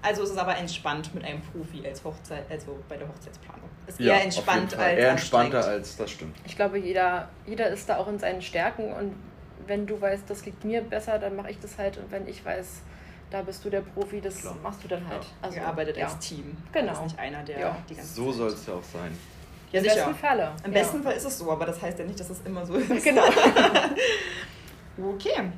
Also 0.03 0.23
ist 0.23 0.31
es 0.31 0.37
aber 0.37 0.55
entspannt 0.57 1.13
mit 1.15 1.23
einem 1.23 1.41
Profi 1.41 1.85
als 1.85 2.03
Hochzeit, 2.03 2.43
also 2.49 2.79
bei 2.87 2.97
der 2.97 3.07
Hochzeitsplanung. 3.07 3.69
Ist 3.87 3.99
ja, 3.99 4.13
eher 4.13 4.23
entspannt 4.23 4.77
als 4.77 4.99
eher 4.99 5.09
entspannter 5.11 5.65
als 5.65 5.97
das 5.97 6.11
stimmt. 6.11 6.37
Ich 6.45 6.55
glaube, 6.55 6.77
jeder, 6.77 7.29
jeder 7.45 7.69
ist 7.69 7.89
da 7.89 7.97
auch 7.97 8.07
in 8.07 8.19
seinen 8.19 8.41
Stärken 8.41 8.93
und 8.93 9.15
wenn 9.67 9.85
du 9.85 9.99
weißt, 9.99 10.23
das 10.27 10.45
liegt 10.45 10.63
mir 10.63 10.81
besser, 10.81 11.19
dann 11.19 11.35
mache 11.35 11.51
ich 11.51 11.59
das 11.59 11.77
halt 11.77 11.97
und 11.97 12.11
wenn 12.11 12.27
ich 12.27 12.43
weiß, 12.43 12.81
da 13.31 13.41
bist 13.41 13.63
du 13.63 13.69
der 13.69 13.81
Profi, 13.81 14.21
das 14.21 14.41
Klar. 14.41 14.55
machst 14.61 14.83
du 14.83 14.87
dann 14.87 15.07
halt. 15.07 15.23
Ja. 15.23 15.29
Also, 15.41 15.57
Ihr 15.57 15.65
arbeitet 15.67 15.97
ja. 15.97 16.05
als 16.05 16.19
Team. 16.19 16.55
Genau. 16.71 16.91
ist 16.91 17.01
nicht 17.03 17.19
einer, 17.19 17.41
der 17.43 17.59
ja. 17.59 17.77
die 17.89 17.95
ganze 17.95 18.13
So 18.13 18.31
soll 18.31 18.49
es 18.49 18.65
ja 18.67 18.73
auch 18.73 18.83
sein. 18.83 19.17
Ja, 19.71 19.79
Im 19.79 19.85
besten 19.85 20.15
Falle. 20.15 20.51
Im 20.65 20.71
besten 20.71 21.01
Fall 21.01 21.13
ist 21.13 21.23
es 21.23 21.37
so, 21.37 21.49
aber 21.49 21.65
das 21.65 21.81
heißt 21.81 21.97
ja 21.97 22.05
nicht, 22.05 22.19
dass 22.19 22.29
es 22.29 22.41
immer 22.41 22.65
so 22.65 22.75
ist. 22.75 23.03
Genau. 23.03 23.23
okay. 25.13 25.49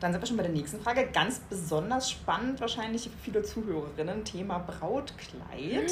Dann 0.00 0.12
sind 0.12 0.20
wir 0.20 0.26
schon 0.26 0.36
bei 0.36 0.42
der 0.42 0.52
nächsten 0.52 0.80
Frage. 0.80 1.08
Ganz 1.14 1.38
besonders 1.38 2.10
spannend 2.10 2.60
wahrscheinlich 2.60 3.04
für 3.04 3.16
viele 3.22 3.42
Zuhörerinnen, 3.42 4.22
Thema 4.22 4.58
Brautkleid. 4.58 5.90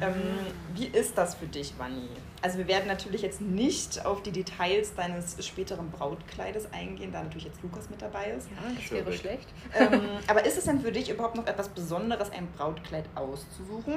Ähm, 0.00 0.14
wie 0.74 0.86
ist 0.86 1.16
das 1.16 1.36
für 1.36 1.46
dich, 1.46 1.72
Vanni? 1.78 2.08
Also 2.40 2.58
wir 2.58 2.68
werden 2.68 2.86
natürlich 2.86 3.22
jetzt 3.22 3.40
nicht 3.40 4.04
auf 4.06 4.22
die 4.22 4.30
Details 4.30 4.94
deines 4.94 5.44
späteren 5.44 5.90
Brautkleides 5.90 6.72
eingehen, 6.72 7.10
da 7.10 7.22
natürlich 7.22 7.46
jetzt 7.46 7.62
Lukas 7.62 7.90
mit 7.90 8.00
dabei 8.00 8.30
ist. 8.30 8.48
Ja, 8.50 8.72
das 8.74 8.90
wäre 8.90 9.12
schlecht. 9.12 9.48
Ähm, 9.76 10.02
aber 10.28 10.46
ist 10.46 10.56
es 10.56 10.64
denn 10.64 10.80
für 10.80 10.92
dich 10.92 11.10
überhaupt 11.10 11.34
noch 11.36 11.46
etwas 11.46 11.68
Besonderes, 11.68 12.30
ein 12.30 12.46
Brautkleid 12.56 13.06
auszusuchen? 13.16 13.94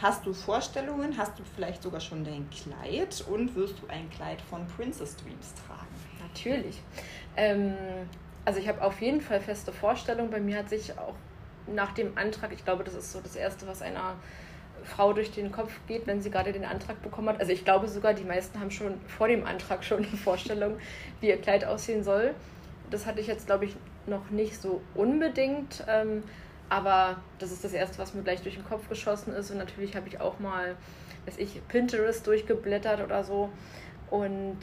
Hast 0.00 0.24
du 0.24 0.32
Vorstellungen? 0.32 1.18
Hast 1.18 1.38
du 1.38 1.42
vielleicht 1.56 1.82
sogar 1.82 2.00
schon 2.00 2.24
dein 2.24 2.48
Kleid? 2.50 3.24
Und 3.28 3.54
wirst 3.56 3.74
du 3.82 3.88
ein 3.88 4.08
Kleid 4.10 4.40
von 4.40 4.66
Princess 4.68 5.16
Dreams 5.16 5.52
tragen? 5.66 5.88
Natürlich. 6.20 6.80
Ähm, 7.36 7.74
also 8.44 8.60
ich 8.60 8.68
habe 8.68 8.82
auf 8.82 9.00
jeden 9.02 9.20
Fall 9.20 9.40
feste 9.40 9.72
Vorstellungen. 9.72 10.30
Bei 10.30 10.40
mir 10.40 10.58
hat 10.58 10.70
sich 10.70 10.96
auch 10.96 11.14
nach 11.66 11.92
dem 11.92 12.16
Antrag, 12.16 12.52
ich 12.52 12.64
glaube, 12.64 12.84
das 12.84 12.94
ist 12.94 13.12
so 13.12 13.20
das 13.20 13.36
Erste, 13.36 13.66
was 13.66 13.82
einer 13.82 14.14
Frau 14.84 15.12
durch 15.12 15.30
den 15.30 15.52
Kopf 15.52 15.72
geht, 15.86 16.06
wenn 16.06 16.22
sie 16.22 16.30
gerade 16.30 16.52
den 16.52 16.64
Antrag 16.64 17.02
bekommen 17.02 17.28
hat. 17.28 17.40
Also 17.40 17.52
ich 17.52 17.64
glaube 17.64 17.88
sogar, 17.88 18.14
die 18.14 18.24
meisten 18.24 18.58
haben 18.60 18.70
schon 18.70 19.00
vor 19.06 19.28
dem 19.28 19.46
Antrag 19.46 19.84
schon 19.84 19.98
eine 19.98 20.16
Vorstellung, 20.16 20.76
wie 21.20 21.28
ihr 21.28 21.40
Kleid 21.40 21.64
aussehen 21.64 22.04
soll. 22.04 22.34
Das 22.90 23.06
hatte 23.06 23.20
ich 23.20 23.26
jetzt, 23.26 23.46
glaube 23.46 23.66
ich, 23.66 23.76
noch 24.06 24.30
nicht 24.30 24.60
so 24.60 24.80
unbedingt. 24.94 25.84
Ähm, 25.88 26.22
aber 26.68 27.16
das 27.38 27.50
ist 27.50 27.64
das 27.64 27.72
Erste, 27.72 27.98
was 27.98 28.14
mir 28.14 28.22
gleich 28.22 28.42
durch 28.42 28.54
den 28.54 28.64
Kopf 28.64 28.88
geschossen 28.88 29.34
ist. 29.34 29.50
Und 29.50 29.58
natürlich 29.58 29.96
habe 29.96 30.08
ich 30.08 30.20
auch 30.20 30.38
mal, 30.38 30.76
weiß 31.26 31.38
ich, 31.38 31.60
Pinterest 31.68 32.26
durchgeblättert 32.26 33.02
oder 33.02 33.24
so. 33.24 33.50
Und 34.10 34.58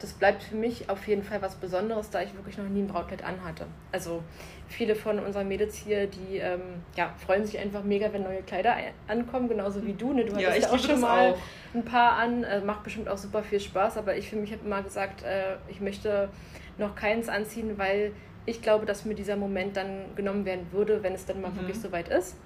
das 0.00 0.14
bleibt 0.14 0.42
für 0.42 0.56
mich 0.56 0.88
auf 0.88 1.06
jeden 1.06 1.22
Fall 1.22 1.42
was 1.42 1.54
Besonderes, 1.56 2.10
da 2.10 2.22
ich 2.22 2.34
wirklich 2.34 2.56
noch 2.56 2.68
nie 2.68 2.80
ein 2.80 2.88
Brautkleid 2.88 3.22
anhatte. 3.22 3.66
Also 3.92 4.22
viele 4.66 4.94
von 4.94 5.18
unseren 5.18 5.46
Mädels 5.46 5.74
hier, 5.74 6.06
die 6.06 6.38
ähm, 6.38 6.60
ja, 6.96 7.14
freuen 7.24 7.44
sich 7.44 7.58
einfach 7.58 7.84
mega, 7.84 8.10
wenn 8.12 8.22
neue 8.22 8.42
Kleider 8.42 8.76
ankommen, 9.08 9.48
genauso 9.48 9.84
wie 9.84 9.92
du. 9.92 10.14
Ne? 10.14 10.24
Du 10.24 10.34
hattest 10.34 10.62
ja, 10.62 10.70
auch 10.70 10.78
schon 10.78 11.00
mal 11.00 11.32
auch. 11.32 11.38
ein 11.74 11.84
paar 11.84 12.12
an, 12.12 12.44
äh, 12.44 12.60
macht 12.62 12.82
bestimmt 12.82 13.08
auch 13.08 13.18
super 13.18 13.42
viel 13.42 13.60
Spaß, 13.60 13.98
aber 13.98 14.16
ich 14.16 14.30
für 14.30 14.36
mich 14.36 14.52
habe 14.52 14.64
immer 14.64 14.82
gesagt, 14.82 15.22
äh, 15.22 15.56
ich 15.68 15.80
möchte 15.80 16.30
noch 16.78 16.94
keins 16.94 17.28
anziehen, 17.28 17.76
weil 17.76 18.12
ich 18.46 18.62
glaube, 18.62 18.86
dass 18.86 19.04
mir 19.04 19.14
dieser 19.14 19.36
Moment 19.36 19.76
dann 19.76 20.16
genommen 20.16 20.46
werden 20.46 20.66
würde, 20.72 21.02
wenn 21.02 21.12
es 21.12 21.26
dann 21.26 21.42
mal 21.42 21.50
mhm. 21.50 21.56
wirklich 21.56 21.78
soweit 21.78 22.08
ist. 22.08 22.36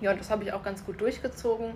Ja, 0.00 0.12
und 0.12 0.20
das 0.20 0.30
habe 0.30 0.44
ich 0.44 0.52
auch 0.52 0.62
ganz 0.62 0.86
gut 0.86 1.00
durchgezogen. 1.00 1.72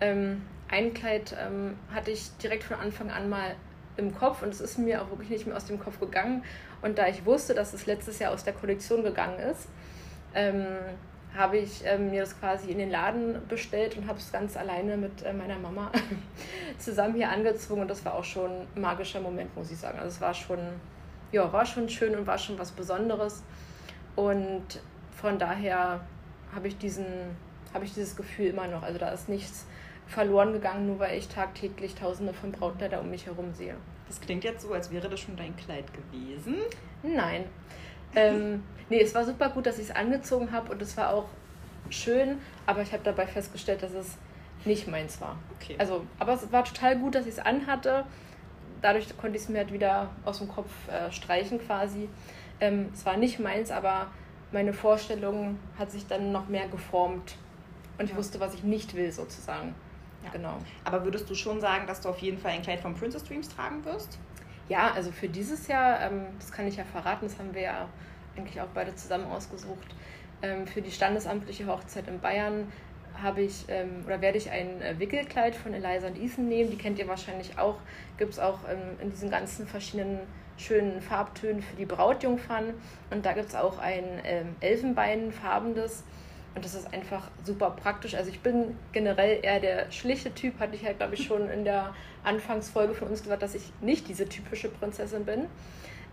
Ähm, 0.00 0.42
ein 0.68 0.94
Kleid 0.94 1.36
ähm, 1.40 1.76
hatte 1.92 2.10
ich 2.12 2.30
direkt 2.42 2.64
von 2.64 2.76
Anfang 2.76 3.10
an 3.10 3.28
mal 3.28 3.56
im 3.96 4.14
Kopf 4.14 4.42
und 4.42 4.50
es 4.50 4.60
ist 4.60 4.78
mir 4.78 5.02
auch 5.02 5.10
wirklich 5.10 5.30
nicht 5.30 5.46
mehr 5.46 5.56
aus 5.56 5.66
dem 5.66 5.78
Kopf 5.78 5.98
gegangen. 6.00 6.44
Und 6.82 6.98
da 6.98 7.06
ich 7.06 7.24
wusste, 7.24 7.54
dass 7.54 7.72
es 7.72 7.86
letztes 7.86 8.18
Jahr 8.18 8.32
aus 8.32 8.44
der 8.44 8.52
Kollektion 8.52 9.02
gegangen 9.02 9.38
ist, 9.38 9.68
ähm, 10.34 10.66
habe 11.36 11.58
ich 11.58 11.82
ähm, 11.84 12.10
mir 12.10 12.20
das 12.22 12.38
quasi 12.38 12.70
in 12.70 12.78
den 12.78 12.90
Laden 12.90 13.46
bestellt 13.48 13.96
und 13.96 14.06
habe 14.06 14.18
es 14.18 14.32
ganz 14.32 14.56
alleine 14.56 14.96
mit 14.96 15.22
äh, 15.22 15.32
meiner 15.32 15.58
Mama 15.58 15.90
zusammen 16.78 17.14
hier 17.14 17.30
angezogen 17.30 17.82
und 17.82 17.88
das 17.88 18.04
war 18.04 18.14
auch 18.14 18.24
schon 18.24 18.50
ein 18.74 18.80
magischer 18.80 19.20
Moment, 19.20 19.54
muss 19.56 19.70
ich 19.70 19.78
sagen. 19.78 19.98
Also 19.98 20.08
es 20.08 20.20
war 20.20 20.32
schon, 20.32 20.58
ja, 21.32 21.52
war 21.52 21.66
schon 21.66 21.88
schön 21.88 22.16
und 22.16 22.26
war 22.26 22.38
schon 22.38 22.58
was 22.58 22.70
Besonderes 22.70 23.42
und 24.14 24.64
von 25.20 25.38
daher 25.38 26.00
habe 26.54 26.68
ich 26.68 26.78
diesen 26.78 27.04
habe 27.76 27.84
ich 27.84 27.92
dieses 27.92 28.16
Gefühl 28.16 28.46
immer 28.46 28.66
noch. 28.66 28.82
Also 28.82 28.98
da 28.98 29.10
ist 29.10 29.28
nichts 29.28 29.66
verloren 30.06 30.52
gegangen, 30.52 30.86
nur 30.86 30.98
weil 30.98 31.18
ich 31.18 31.28
tagtäglich 31.28 31.94
tausende 31.94 32.32
von 32.32 32.52
Brautkleider 32.52 33.00
um 33.00 33.10
mich 33.10 33.26
herum 33.26 33.52
sehe. 33.52 33.74
Das 34.06 34.20
klingt 34.20 34.44
jetzt 34.44 34.62
so, 34.62 34.72
als 34.72 34.90
wäre 34.90 35.08
das 35.08 35.20
schon 35.20 35.36
dein 35.36 35.56
Kleid 35.56 35.86
gewesen. 35.92 36.56
Nein. 37.02 37.44
ähm, 38.14 38.62
nee, 38.88 39.00
es 39.00 39.14
war 39.14 39.24
super 39.24 39.48
gut, 39.50 39.66
dass 39.66 39.78
ich 39.78 39.86
es 39.86 39.90
angezogen 39.90 40.52
habe 40.52 40.72
und 40.72 40.80
es 40.80 40.96
war 40.96 41.12
auch 41.12 41.28
schön, 41.90 42.38
aber 42.66 42.82
ich 42.82 42.92
habe 42.92 43.02
dabei 43.02 43.26
festgestellt, 43.26 43.82
dass 43.82 43.92
es 43.92 44.16
nicht 44.64 44.88
meins 44.88 45.20
war. 45.20 45.36
Okay. 45.56 45.76
Also, 45.78 46.06
aber 46.18 46.34
es 46.34 46.50
war 46.52 46.64
total 46.64 46.98
gut, 46.98 47.14
dass 47.14 47.26
ich 47.26 47.34
es 47.34 47.38
anhatte. 47.38 48.04
Dadurch 48.82 49.16
konnte 49.16 49.36
ich 49.36 49.44
es 49.44 49.48
mir 49.48 49.58
halt 49.58 49.72
wieder 49.72 50.10
aus 50.24 50.38
dem 50.38 50.48
Kopf 50.48 50.70
äh, 50.88 51.10
streichen 51.10 51.58
quasi. 51.58 52.08
Ähm, 52.60 52.90
es 52.92 53.04
war 53.04 53.16
nicht 53.16 53.38
meins, 53.38 53.70
aber 53.70 54.08
meine 54.52 54.72
Vorstellung 54.72 55.58
hat 55.78 55.90
sich 55.90 56.06
dann 56.06 56.32
noch 56.32 56.48
mehr 56.48 56.68
geformt 56.68 57.36
und 57.98 58.10
ich 58.10 58.16
wusste, 58.16 58.40
was 58.40 58.54
ich 58.54 58.62
nicht 58.62 58.94
will 58.94 59.10
sozusagen. 59.12 59.74
Ja. 60.26 60.32
Genau. 60.32 60.58
Aber 60.84 61.04
würdest 61.04 61.28
du 61.30 61.34
schon 61.34 61.60
sagen, 61.60 61.86
dass 61.86 62.00
du 62.00 62.08
auf 62.08 62.18
jeden 62.18 62.38
Fall 62.38 62.52
ein 62.52 62.62
Kleid 62.62 62.80
von 62.80 62.94
Princess 62.94 63.24
Dreams 63.24 63.48
tragen 63.48 63.84
wirst? 63.84 64.18
Ja, 64.68 64.92
also 64.92 65.12
für 65.12 65.28
dieses 65.28 65.68
Jahr, 65.68 66.00
ähm, 66.00 66.26
das 66.38 66.50
kann 66.50 66.66
ich 66.66 66.76
ja 66.76 66.84
verraten, 66.84 67.26
das 67.26 67.38
haben 67.38 67.54
wir 67.54 67.62
ja 67.62 67.88
eigentlich 68.36 68.60
auch 68.60 68.68
beide 68.74 68.94
zusammen 68.94 69.26
ausgesucht. 69.26 69.86
Ähm, 70.42 70.66
für 70.66 70.82
die 70.82 70.90
standesamtliche 70.90 71.66
Hochzeit 71.66 72.08
in 72.08 72.20
Bayern 72.20 72.70
habe 73.22 73.42
ich 73.42 73.64
ähm, 73.68 74.02
oder 74.04 74.20
werde 74.20 74.36
ich 74.36 74.50
ein 74.50 74.82
äh, 74.82 74.98
Wickelkleid 74.98 75.54
von 75.54 75.72
Eliza 75.72 76.08
und 76.08 76.20
Ethan 76.20 76.48
nehmen. 76.48 76.70
Die 76.70 76.76
kennt 76.76 76.98
ihr 76.98 77.08
wahrscheinlich 77.08 77.58
auch. 77.58 77.76
Gibt 78.18 78.34
es 78.34 78.38
auch 78.38 78.58
ähm, 78.68 79.00
in 79.00 79.10
diesen 79.10 79.30
ganzen 79.30 79.66
verschiedenen 79.66 80.20
schönen 80.58 81.00
Farbtönen 81.00 81.62
für 81.62 81.76
die 81.76 81.86
Brautjungfern. 81.86 82.74
Und 83.10 83.24
da 83.24 83.32
gibt 83.32 83.48
es 83.48 83.54
auch 83.54 83.78
ein 83.78 84.04
ähm, 84.24 84.56
Elfenbeinfarbenes 84.60 86.04
und 86.56 86.64
das 86.64 86.74
ist 86.74 86.92
einfach 86.92 87.30
super 87.44 87.70
praktisch. 87.70 88.14
Also 88.14 88.30
ich 88.30 88.40
bin 88.40 88.76
generell 88.92 89.40
eher 89.42 89.60
der 89.60 89.92
schlichte 89.92 90.32
Typ, 90.32 90.58
hatte 90.58 90.74
ich 90.74 90.82
ja, 90.82 90.94
glaube 90.94 91.14
ich, 91.14 91.26
schon 91.26 91.50
in 91.50 91.64
der 91.64 91.94
Anfangsfolge 92.24 92.94
von 92.94 93.08
uns 93.08 93.22
gesagt, 93.22 93.42
dass 93.42 93.54
ich 93.54 93.70
nicht 93.82 94.08
diese 94.08 94.26
typische 94.26 94.70
Prinzessin 94.70 95.26
bin. 95.26 95.46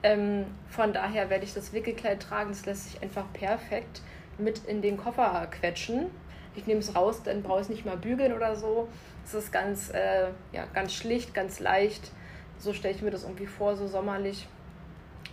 Ähm, 0.04 0.46
von 0.68 0.92
daher 0.92 1.30
werde 1.30 1.46
ich 1.46 1.54
das 1.54 1.72
Wickelkleid 1.72 2.22
tragen. 2.22 2.50
Das 2.50 2.66
lässt 2.66 2.92
sich 2.92 3.02
einfach 3.02 3.24
perfekt 3.32 4.02
mit 4.38 4.66
in 4.66 4.82
den 4.82 4.98
Koffer 4.98 5.48
quetschen. 5.50 6.08
Ich 6.56 6.68
nehme 6.68 6.82
es 6.82 6.94
raus, 6.94 7.24
dann 7.24 7.42
brauche 7.42 7.62
ich 7.62 7.68
es 7.68 7.70
nicht 7.70 7.86
mal 7.86 7.96
bügeln 7.96 8.34
oder 8.34 8.58
so. 8.58 8.90
Es 9.26 9.34
ist 9.34 9.54
ganz, 9.54 9.92
äh, 9.92 10.28
ja, 10.52 10.66
ganz 10.74 10.94
schlicht, 10.94 11.34
ganz 11.34 11.62
leicht. 11.62 12.12
So 12.60 12.74
stelle 12.74 12.94
ich 12.94 13.02
mir 13.02 13.12
das 13.12 13.24
irgendwie 13.24 13.48
vor, 13.48 13.78
so 13.78 13.88
sommerlich. 13.88 14.46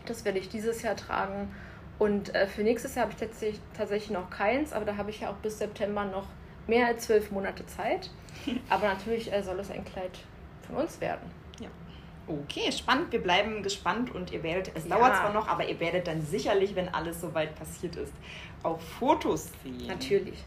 Das 0.06 0.24
werde 0.24 0.38
ich 0.38 0.48
dieses 0.48 0.82
Jahr 0.82 0.94
tragen. 0.94 1.52
Und 2.00 2.34
äh, 2.34 2.46
für 2.46 2.62
nächstes 2.62 2.94
Jahr 2.94 3.04
habe 3.04 3.12
ich 3.12 3.20
tatsächlich, 3.20 3.60
tatsächlich 3.76 4.10
noch 4.10 4.30
keins, 4.30 4.72
aber 4.72 4.86
da 4.86 4.96
habe 4.96 5.10
ich 5.10 5.20
ja 5.20 5.30
auch 5.30 5.36
bis 5.36 5.58
September 5.58 6.06
noch 6.06 6.24
mehr 6.66 6.86
als 6.86 7.04
zwölf 7.04 7.30
Monate 7.30 7.66
Zeit. 7.66 8.08
Aber 8.70 8.88
natürlich 8.88 9.30
äh, 9.30 9.42
soll 9.42 9.60
es 9.60 9.70
ein 9.70 9.84
Kleid 9.84 10.18
von 10.66 10.76
uns 10.76 10.98
werden. 11.02 11.30
Ja. 11.60 11.68
Okay, 12.26 12.72
spannend. 12.72 13.12
Wir 13.12 13.22
bleiben 13.22 13.62
gespannt 13.62 14.14
und 14.14 14.32
ihr 14.32 14.42
werdet, 14.42 14.70
es 14.74 14.88
ja. 14.88 14.96
dauert 14.96 15.14
zwar 15.16 15.34
noch, 15.34 15.46
aber 15.46 15.68
ihr 15.68 15.78
werdet 15.78 16.06
dann 16.06 16.22
sicherlich, 16.22 16.74
wenn 16.74 16.88
alles 16.88 17.20
soweit 17.20 17.54
passiert 17.54 17.96
ist, 17.96 18.14
auch 18.62 18.80
Fotos 18.80 19.50
sehen. 19.62 19.86
Natürlich. 19.86 20.38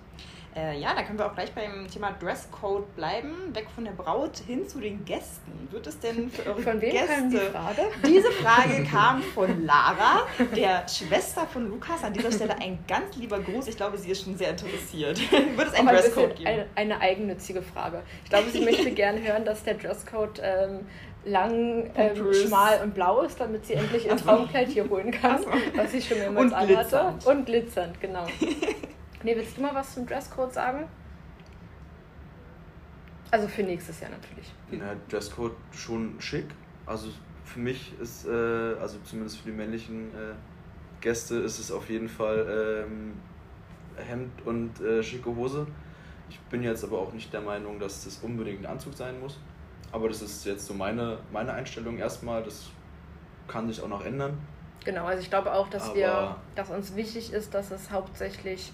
Äh, 0.56 0.80
ja, 0.80 0.94
da 0.94 1.02
können 1.02 1.18
wir 1.18 1.26
auch 1.26 1.34
gleich 1.34 1.52
beim 1.54 1.88
Thema 1.88 2.12
Dresscode 2.12 2.96
bleiben. 2.96 3.34
Weg 3.54 3.68
von 3.74 3.86
der 3.86 3.92
Braut 3.94 4.38
hin 4.38 4.68
zu 4.68 4.80
den 4.80 5.04
Gästen. 5.04 5.68
Wird 5.72 5.88
es 5.88 6.00
denn 6.00 6.30
für 6.30 6.48
eure 6.48 6.62
von 6.62 6.82
wem 6.82 6.92
Gäste? 6.92 7.08
Kam 7.08 7.30
die 7.32 7.38
Frage? 7.38 7.82
Diese 8.06 8.32
Frage 8.32 8.84
kam 8.84 9.24
von 9.24 9.66
Lara, 9.66 10.28
der 10.56 10.88
Schwester 10.88 11.48
von 11.48 11.70
Lukas. 11.70 12.04
An 12.04 12.14
dieser 12.14 12.32
Stelle 12.32 12.56
ein 12.62 12.78
ganz 12.88 13.16
lieber 13.16 13.40
Gruß. 13.40 13.68
Ich 13.68 13.78
glaube, 13.78 13.98
sie 13.98 14.12
ist 14.12 14.24
schon 14.24 14.38
sehr 14.38 14.52
interessiert. 14.52 15.20
Wird 15.32 15.68
es 15.68 15.74
einen 15.74 15.88
ein 15.88 15.96
Dresscode 15.96 16.36
geben? 16.36 16.48
Eine, 16.48 16.66
eine, 16.76 17.02
eigennützige 17.02 17.64
Frage. 17.64 18.04
Ich 18.24 18.30
glaube, 18.30 18.50
sie 18.52 18.62
möchte 18.62 18.92
gerne 18.96 19.22
hören, 19.22 19.46
dass 19.46 19.64
der 19.64 19.74
Dresscode 19.74 20.40
ähm, 20.44 20.82
lang, 21.26 21.90
ähm, 21.96 22.34
schmal 22.34 22.82
und 22.84 22.94
blau 22.94 23.22
ist, 23.22 23.40
damit 23.40 23.66
sie 23.66 23.74
endlich 23.74 24.06
ihr 24.06 24.18
Traumkleid 24.18 24.68
hier 24.68 24.88
holen 24.88 25.10
kann, 25.10 25.42
so. 25.42 25.50
was 25.76 25.92
sie 25.92 26.02
schon 26.02 26.18
mehrmals 26.20 26.54
anhatte. 26.54 27.13
Und 27.26 27.46
glitzernd, 27.46 28.00
genau. 28.00 28.26
Nee, 29.24 29.36
willst 29.36 29.58
du 29.58 29.62
mal 29.62 29.74
was 29.74 29.94
zum 29.94 30.06
Dresscode 30.06 30.54
sagen? 30.54 30.88
Also 33.32 33.48
für 33.48 33.64
nächstes 33.64 34.00
Jahr 34.00 34.12
natürlich. 34.12 34.54
Na, 34.72 34.96
Dresscode 35.10 35.56
schon 35.72 36.20
schick. 36.20 36.46
Also 36.86 37.08
für 37.46 37.60
mich 37.60 37.94
ist, 38.00 38.28
äh, 38.28 38.76
also 38.80 39.00
zumindest 39.06 39.40
für 39.40 39.50
die 39.50 39.56
männlichen 39.56 40.10
äh, 40.10 40.34
Gäste, 41.02 41.38
ist 41.38 41.60
es 41.60 41.72
auf 41.72 41.90
jeden 41.90 42.10
Fall 42.10 42.86
ähm, 42.88 43.14
Hemd 43.96 44.46
und 44.46 44.80
äh, 44.82 45.02
schicke 45.02 45.36
Hose. 45.36 45.68
Ich 46.30 46.40
bin 46.42 46.64
jetzt 46.64 46.84
aber 46.84 47.00
auch 47.00 47.14
nicht 47.14 47.32
der 47.34 47.42
Meinung, 47.42 47.80
dass 47.80 48.04
das 48.04 48.20
unbedingt 48.20 48.62
ein 48.62 48.66
Anzug 48.66 48.94
sein 48.94 49.20
muss. 49.20 49.40
Aber 49.92 50.10
das 50.10 50.22
ist 50.22 50.46
jetzt 50.46 50.66
so 50.66 50.74
meine, 50.74 51.20
meine 51.32 51.54
Einstellung 51.54 51.98
erstmal. 51.98 52.44
Das 52.44 52.70
kann 53.48 53.68
sich 53.68 53.82
auch 53.82 53.88
noch 53.88 54.06
ändern. 54.06 54.38
Genau, 54.84 55.06
also 55.06 55.22
ich 55.22 55.30
glaube 55.30 55.54
auch, 55.54 55.70
dass 55.70 55.86
aber 55.90 55.96
wir, 55.96 56.36
dass 56.56 56.70
uns 56.70 56.96
wichtig 56.96 57.32
ist, 57.32 57.54
dass 57.54 57.72
es 57.72 57.92
hauptsächlich 57.92 58.74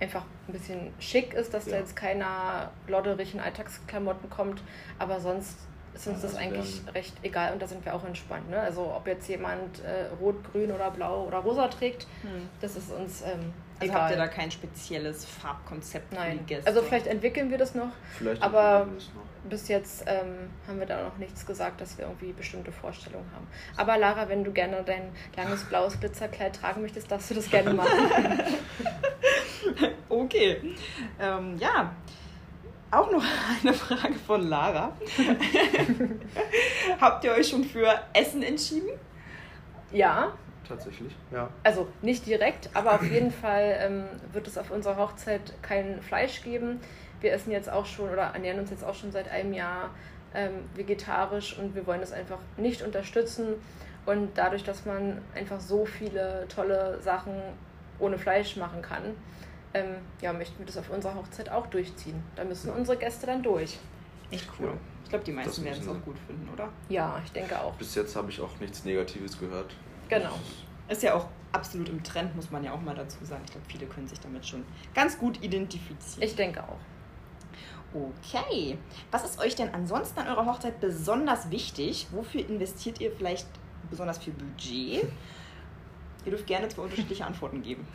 einfach 0.00 0.24
ein 0.48 0.52
bisschen 0.52 0.92
schick 0.98 1.34
ist, 1.34 1.54
dass 1.54 1.66
ja. 1.66 1.72
da 1.72 1.78
jetzt 1.78 1.96
keiner 1.96 2.70
lodderigen 2.88 3.40
Alltagsklamotten 3.40 4.30
kommt, 4.30 4.62
aber 4.98 5.20
sonst 5.20 5.56
ist 5.94 6.06
uns 6.06 6.22
ja, 6.22 6.28
das 6.28 6.36
eigentlich 6.36 6.78
werden. 6.78 6.94
recht 6.94 7.14
egal 7.22 7.52
und 7.52 7.60
da 7.60 7.66
sind 7.66 7.84
wir 7.84 7.94
auch 7.94 8.04
entspannt. 8.04 8.48
Ne? 8.50 8.58
Also 8.58 8.92
ob 8.94 9.06
jetzt 9.06 9.28
jemand 9.28 9.80
äh, 9.84 10.06
rot, 10.20 10.36
grün 10.50 10.72
oder 10.72 10.90
blau 10.90 11.26
oder 11.26 11.38
rosa 11.38 11.68
trägt, 11.68 12.06
hm. 12.22 12.48
das 12.60 12.76
ist 12.76 12.90
uns 12.90 13.22
ähm, 13.22 13.52
also 13.78 13.92
egal. 13.92 14.02
habt 14.02 14.10
ihr 14.12 14.16
da 14.16 14.28
kein 14.28 14.50
spezielles 14.50 15.24
Farbkonzept 15.24 16.12
Nein. 16.12 16.32
für 16.32 16.38
die 16.38 16.44
Gäste? 16.46 16.66
Also 16.66 16.82
vielleicht 16.82 17.06
entwickeln 17.06 17.50
wir 17.50 17.58
das 17.58 17.74
noch, 17.74 17.90
vielleicht 18.16 18.42
aber 18.42 18.86
noch. 18.86 19.50
bis 19.50 19.68
jetzt 19.68 20.04
ähm, 20.06 20.50
haben 20.66 20.78
wir 20.78 20.86
da 20.86 21.02
noch 21.02 21.18
nichts 21.18 21.44
gesagt, 21.44 21.80
dass 21.80 21.98
wir 21.98 22.06
irgendwie 22.06 22.32
bestimmte 22.32 22.72
Vorstellungen 22.72 23.30
haben. 23.34 23.46
Aber 23.76 23.98
Lara, 23.98 24.28
wenn 24.28 24.44
du 24.44 24.52
gerne 24.52 24.82
dein 24.84 25.10
langes 25.36 25.64
blaues 25.64 25.98
Glitzerkleid 26.00 26.56
tragen 26.56 26.80
möchtest, 26.82 27.10
darfst 27.10 27.30
du 27.30 27.34
das 27.34 27.50
gerne 27.50 27.74
machen. 27.74 27.98
okay. 30.08 30.74
Ähm, 31.20 31.56
ja. 31.58 31.94
Auch 32.90 33.10
noch 33.10 33.24
eine 33.62 33.72
Frage 33.72 34.14
von 34.14 34.48
Lara. 34.48 34.92
Habt 37.00 37.24
ihr 37.24 37.32
euch 37.32 37.48
schon 37.48 37.64
für 37.64 37.88
Essen 38.12 38.42
entschieden? 38.42 38.90
Ja. 39.92 40.32
Tatsächlich, 40.68 41.14
ja. 41.30 41.48
Also 41.62 41.88
nicht 42.02 42.26
direkt, 42.26 42.68
aber 42.74 42.94
auf 42.94 43.02
jeden 43.02 43.30
Fall 43.30 43.76
ähm, 43.80 44.04
wird 44.32 44.46
es 44.46 44.58
auf 44.58 44.70
unserer 44.70 44.96
Hochzeit 44.96 45.54
kein 45.62 46.02
Fleisch 46.02 46.42
geben. 46.42 46.80
Wir 47.20 47.32
essen 47.32 47.50
jetzt 47.50 47.70
auch 47.70 47.86
schon 47.86 48.10
oder 48.10 48.24
ernähren 48.34 48.60
uns 48.60 48.70
jetzt 48.70 48.84
auch 48.84 48.94
schon 48.94 49.10
seit 49.10 49.30
einem 49.30 49.54
Jahr 49.54 49.90
ähm, 50.34 50.68
vegetarisch 50.74 51.58
und 51.58 51.74
wir 51.74 51.86
wollen 51.86 52.00
das 52.00 52.12
einfach 52.12 52.38
nicht 52.56 52.82
unterstützen. 52.82 53.54
Und 54.04 54.36
dadurch, 54.36 54.64
dass 54.64 54.84
man 54.84 55.22
einfach 55.34 55.60
so 55.60 55.86
viele 55.86 56.46
tolle 56.48 57.00
Sachen 57.00 57.34
ohne 57.98 58.18
Fleisch 58.18 58.56
machen 58.56 58.82
kann, 58.82 59.14
ähm, 59.74 59.96
ja, 60.20 60.32
möchten 60.32 60.58
wir 60.58 60.66
das 60.66 60.76
auf 60.76 60.90
unserer 60.90 61.14
Hochzeit 61.14 61.50
auch 61.50 61.66
durchziehen. 61.66 62.22
Da 62.36 62.44
müssen 62.44 62.68
ja. 62.68 62.74
unsere 62.74 62.96
Gäste 62.96 63.26
dann 63.26 63.42
durch. 63.42 63.78
Echt 64.30 64.48
cool. 64.58 64.68
Ja. 64.68 64.72
Ich 65.04 65.10
glaube, 65.10 65.24
die 65.24 65.32
meisten 65.32 65.64
werden 65.64 65.82
es 65.82 65.88
auch 65.88 66.02
gut 66.02 66.16
finden, 66.26 66.48
oder? 66.52 66.68
Ja, 66.88 67.20
ich 67.24 67.32
denke 67.32 67.60
auch. 67.60 67.74
Bis 67.74 67.94
jetzt 67.94 68.16
habe 68.16 68.30
ich 68.30 68.40
auch 68.40 68.58
nichts 68.60 68.84
Negatives 68.84 69.38
gehört. 69.38 69.74
Genau. 70.08 70.32
Ist 70.88 71.02
ja 71.02 71.14
auch 71.14 71.26
absolut 71.52 71.88
im 71.88 72.02
Trend, 72.02 72.34
muss 72.34 72.50
man 72.50 72.64
ja 72.64 72.72
auch 72.72 72.80
mal 72.80 72.94
dazu 72.94 73.24
sagen. 73.24 73.42
Ich 73.44 73.52
glaube, 73.52 73.66
viele 73.68 73.86
können 73.86 74.08
sich 74.08 74.20
damit 74.20 74.46
schon 74.46 74.64
ganz 74.94 75.18
gut 75.18 75.42
identifizieren. 75.42 76.22
Ich 76.22 76.34
denke 76.34 76.62
auch. 76.62 76.78
Okay. 77.94 78.78
Was 79.10 79.24
ist 79.24 79.38
euch 79.38 79.54
denn 79.54 79.72
ansonsten 79.74 80.20
an 80.20 80.28
eurer 80.28 80.46
Hochzeit 80.46 80.80
besonders 80.80 81.50
wichtig? 81.50 82.06
Wofür 82.10 82.48
investiert 82.48 83.00
ihr 83.00 83.12
vielleicht 83.12 83.46
besonders 83.90 84.18
viel 84.18 84.32
Budget? 84.32 85.04
Ihr 86.24 86.30
dürft 86.30 86.46
gerne 86.46 86.68
zwei 86.68 86.82
unterschiedliche 86.82 87.26
Antworten 87.26 87.62
geben. 87.62 87.86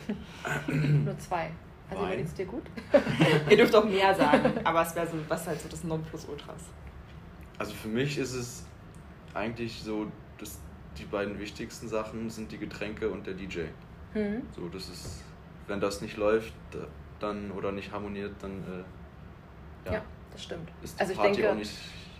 Nur 0.66 1.18
zwei. 1.18 1.50
Also 1.90 2.02
Wein. 2.02 2.20
es 2.20 2.34
dir 2.34 2.46
gut? 2.46 2.64
Ihr 3.50 3.56
dürft 3.56 3.74
auch 3.74 3.84
mehr 3.84 4.14
sagen, 4.14 4.52
aber 4.64 4.82
es 4.82 4.94
wäre 4.94 5.06
so, 5.06 5.16
was 5.28 5.46
halt 5.46 5.60
so 5.60 5.68
das 5.68 5.84
Nonplusultras. 5.84 6.62
Also 7.58 7.72
für 7.74 7.88
mich 7.88 8.18
ist 8.18 8.34
es 8.34 8.64
eigentlich 9.34 9.82
so, 9.82 10.06
dass 10.38 10.58
die 10.98 11.04
beiden 11.04 11.38
wichtigsten 11.38 11.88
Sachen 11.88 12.28
sind 12.30 12.52
die 12.52 12.58
Getränke 12.58 13.08
und 13.08 13.26
der 13.26 13.34
DJ. 13.34 13.60
Mhm. 14.14 14.42
So, 14.54 14.68
das 14.68 14.88
ist, 14.88 15.24
wenn 15.66 15.80
das 15.80 16.00
nicht 16.00 16.16
läuft, 16.16 16.52
dann 17.20 17.50
oder 17.52 17.72
nicht 17.72 17.92
harmoniert, 17.92 18.32
dann 18.40 18.62
äh, 18.62 19.88
ja, 19.88 19.94
ja, 19.94 20.02
das 20.32 20.44
stimmt. 20.44 20.70
Ist 20.82 20.98
die 20.98 21.02
also 21.02 21.14
Party 21.14 21.30
ich 21.30 21.36
denke, 21.36 21.52
auch 21.52 21.56
nicht 21.56 21.76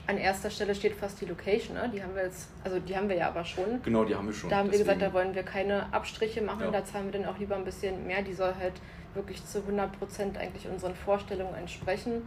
an 0.09 0.17
erster 0.17 0.49
Stelle 0.49 0.75
steht 0.75 0.95
fast 0.95 1.21
die 1.21 1.27
Location, 1.27 1.77
ne? 1.77 1.91
Die 1.93 2.03
haben 2.03 2.15
wir 2.15 2.25
jetzt, 2.25 2.49
also 2.65 2.81
die 2.81 2.97
haben 2.97 3.11
wir 3.11 3.17
ja 3.17 3.29
aber 3.29 3.45
schon. 3.45 3.83
Genau, 3.83 4.05
die 4.05 4.17
haben 4.17 4.27
wir 4.27 4.33
schon. 4.33 4.49
Da 4.49 4.57
haben 4.57 4.71
deswegen. 4.71 4.89
wir 4.89 4.95
gesagt, 4.95 5.13
da 5.13 5.17
wollen 5.17 5.35
wir 5.35 5.43
keine 5.43 5.93
Abstriche 5.93 6.41
machen, 6.41 6.65
ja. 6.65 6.71
da 6.71 6.85
zahlen 6.85 7.13
wir 7.13 7.21
dann 7.21 7.29
auch 7.29 7.39
lieber 7.39 7.57
ein 7.57 7.65
bisschen 7.65 8.07
mehr. 8.07 8.23
Die 8.23 8.33
soll 8.33 8.55
halt 8.59 8.73
wirklich 9.13 9.45
zu 9.45 9.59
100% 9.59 10.39
eigentlich 10.39 10.67
unseren 10.67 10.95
Vorstellungen 10.95 11.55
entsprechen. 11.55 12.23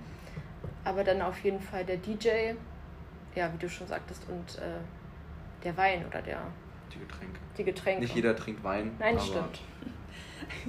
Aber 0.84 1.04
dann 1.04 1.24
auf 1.24 1.44
jeden 1.44 1.60
Fall 1.60 1.84
der 1.84 1.98
DJ, 1.98 2.54
ja, 3.34 3.52
wie 3.52 3.58
du 3.58 3.68
schon 3.68 3.88
sagtest, 3.88 4.28
und 4.30 4.60
äh, 4.60 5.64
der 5.64 5.76
Wein 5.76 6.06
oder 6.06 6.22
der. 6.22 6.40
Die 6.94 7.00
Getränke. 7.00 7.40
Die 7.58 7.64
Getränke. 7.64 8.02
Nicht 8.02 8.16
jeder 8.16 8.36
trinkt 8.36 8.64
Wein. 8.64 8.92
Nein, 9.00 9.20
stimmt. 9.20 9.60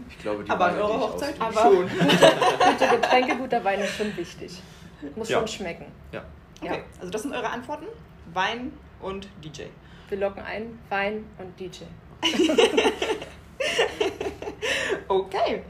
Ich 0.08 0.18
glaube, 0.18 0.44
die 0.44 0.50
aber 0.50 0.66
Weine, 0.66 0.82
eure 0.82 1.00
Hochzeit 1.00 1.38
aber 1.38 1.60
schon. 1.60 1.88
gute 1.88 2.96
Getränke, 2.96 3.36
guter 3.36 3.64
Wein 3.64 3.80
ist 3.80 3.96
schon 3.96 4.16
wichtig. 4.16 4.62
Muss 5.16 5.28
ja. 5.28 5.38
schon 5.38 5.48
schmecken. 5.48 5.86
Ja. 6.12 6.24
Okay, 6.62 6.78
ja. 6.78 7.00
also 7.00 7.10
das 7.10 7.22
sind 7.22 7.34
eure 7.34 7.50
Antworten. 7.50 7.86
Wein 8.32 8.72
und 9.00 9.28
DJ. 9.44 9.64
Wir 10.08 10.18
locken 10.18 10.42
ein, 10.42 10.78
Wein 10.88 11.24
und 11.38 11.58
DJ. 11.58 11.84
okay. 15.08 15.62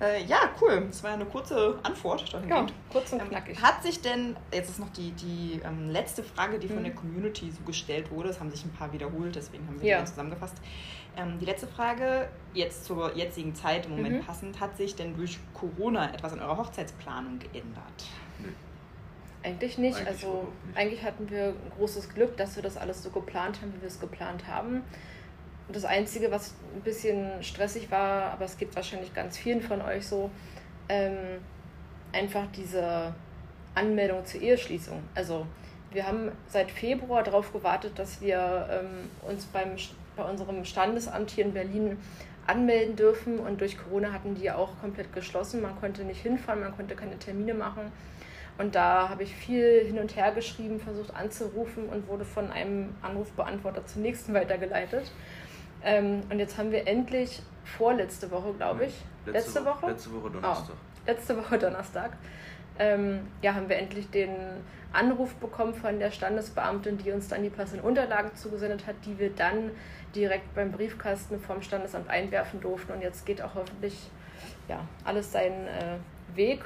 Äh, 0.00 0.24
ja, 0.24 0.50
cool. 0.60 0.84
Das 0.88 1.02
war 1.02 1.10
ja 1.10 1.16
eine 1.16 1.26
kurze 1.26 1.78
Antwort 1.82 2.24
Ja, 2.48 2.66
kurz 2.90 3.12
und 3.12 3.20
ähm, 3.20 3.28
knackig. 3.28 3.60
Hat 3.62 3.82
sich 3.82 4.00
denn, 4.00 4.36
jetzt 4.52 4.70
ist 4.70 4.80
noch 4.80 4.90
die, 4.90 5.12
die 5.12 5.60
ähm, 5.64 5.90
letzte 5.90 6.22
Frage, 6.22 6.58
die 6.58 6.66
von 6.66 6.78
mhm. 6.78 6.84
der 6.84 6.94
Community 6.94 7.50
so 7.50 7.62
gestellt 7.62 8.10
wurde, 8.10 8.30
es 8.30 8.40
haben 8.40 8.50
sich 8.50 8.64
ein 8.64 8.72
paar 8.72 8.92
wiederholt, 8.92 9.36
deswegen 9.36 9.66
haben 9.66 9.80
wir 9.80 9.88
ja. 9.88 10.00
die 10.00 10.06
zusammengefasst. 10.06 10.56
Ähm, 11.16 11.38
die 11.38 11.44
letzte 11.44 11.68
Frage, 11.68 12.28
jetzt 12.54 12.84
zur 12.86 13.14
jetzigen 13.16 13.54
Zeit 13.54 13.86
im 13.86 13.92
Moment 13.92 14.16
mhm. 14.16 14.26
passend, 14.26 14.58
hat 14.58 14.76
sich 14.76 14.96
denn 14.96 15.16
durch 15.16 15.38
Corona 15.52 16.12
etwas 16.12 16.32
an 16.32 16.40
eurer 16.40 16.56
Hochzeitsplanung 16.56 17.38
geändert? 17.38 18.04
Nee. 18.40 18.48
Eigentlich 19.44 19.78
nicht. 19.78 19.96
Eigentlich 19.96 20.08
also 20.08 20.48
nicht. 20.66 20.78
eigentlich 20.78 21.04
hatten 21.04 21.30
wir 21.30 21.54
großes 21.76 22.08
Glück, 22.14 22.36
dass 22.36 22.56
wir 22.56 22.62
das 22.62 22.76
alles 22.76 23.02
so 23.02 23.10
geplant 23.10 23.60
haben, 23.60 23.74
wie 23.76 23.82
wir 23.82 23.88
es 23.88 24.00
geplant 24.00 24.46
haben. 24.48 24.82
Das 25.70 25.84
Einzige, 25.84 26.30
was 26.30 26.54
ein 26.74 26.82
bisschen 26.82 27.42
stressig 27.42 27.90
war, 27.90 28.32
aber 28.32 28.44
es 28.44 28.56
gibt 28.56 28.74
wahrscheinlich 28.74 29.14
ganz 29.14 29.36
vielen 29.36 29.62
von 29.62 29.80
euch 29.82 30.06
so, 30.06 30.30
ähm, 30.88 31.40
einfach 32.12 32.46
diese 32.54 33.14
Anmeldung 33.74 34.24
zur 34.24 34.40
Eheschließung. 34.40 35.02
Also 35.14 35.46
wir 35.92 36.06
haben 36.06 36.32
seit 36.48 36.70
Februar 36.70 37.22
darauf 37.22 37.52
gewartet, 37.52 37.98
dass 37.98 38.20
wir 38.20 38.68
ähm, 38.70 39.10
uns 39.28 39.44
beim, 39.46 39.76
bei 40.16 40.24
unserem 40.24 40.64
Standesamt 40.64 41.30
hier 41.30 41.44
in 41.44 41.52
Berlin 41.52 41.98
anmelden 42.46 42.96
dürfen 42.96 43.38
und 43.38 43.60
durch 43.60 43.78
Corona 43.78 44.12
hatten 44.12 44.34
die 44.34 44.50
auch 44.50 44.78
komplett 44.80 45.12
geschlossen. 45.12 45.62
Man 45.62 45.78
konnte 45.80 46.04
nicht 46.04 46.20
hinfahren, 46.20 46.60
man 46.60 46.76
konnte 46.76 46.94
keine 46.94 47.18
Termine 47.18 47.54
machen. 47.54 47.90
Und 48.56 48.74
da 48.74 49.08
habe 49.08 49.24
ich 49.24 49.34
viel 49.34 49.84
hin 49.84 49.98
und 49.98 50.14
her 50.14 50.32
geschrieben, 50.32 50.78
versucht 50.78 51.14
anzurufen 51.14 51.88
und 51.88 52.06
wurde 52.06 52.24
von 52.24 52.50
einem 52.50 52.94
Anrufbeantworter 53.02 53.84
zum 53.86 54.02
nächsten 54.02 54.32
weitergeleitet. 54.32 55.10
Ähm, 55.82 56.22
und 56.30 56.38
jetzt 56.38 56.56
haben 56.56 56.70
wir 56.70 56.86
endlich 56.86 57.42
vorletzte 57.64 58.30
Woche, 58.30 58.52
glaube 58.54 58.86
ich. 58.86 58.94
Letzte, 59.26 59.32
letzte 59.32 59.64
Woche? 59.64 59.86
Letzte 59.90 60.12
Woche 60.12 60.30
Donnerstag. 60.30 60.76
Oh, 60.76 61.10
letzte 61.10 61.36
Woche 61.36 61.58
Donnerstag. 61.58 62.12
Ähm, 62.78 63.20
ja, 63.42 63.54
haben 63.54 63.68
wir 63.68 63.76
endlich 63.76 64.10
den 64.10 64.30
Anruf 64.92 65.34
bekommen 65.36 65.74
von 65.74 65.98
der 65.98 66.10
Standesbeamtin, 66.10 66.98
die 66.98 67.10
uns 67.10 67.28
dann 67.28 67.42
die 67.42 67.50
passenden 67.50 67.84
Unterlagen 67.84 68.34
zugesendet 68.34 68.86
hat, 68.86 68.96
die 69.04 69.18
wir 69.18 69.30
dann 69.30 69.70
direkt 70.14 70.54
beim 70.54 70.70
Briefkasten 70.70 71.40
vom 71.40 71.62
Standesamt 71.62 72.08
einwerfen 72.08 72.60
durften. 72.60 72.92
Und 72.92 73.02
jetzt 73.02 73.26
geht 73.26 73.42
auch 73.42 73.54
hoffentlich 73.54 74.10
ja, 74.68 74.80
alles 75.04 75.32
seinen 75.32 75.66
äh, 75.66 75.96
Weg. 76.34 76.64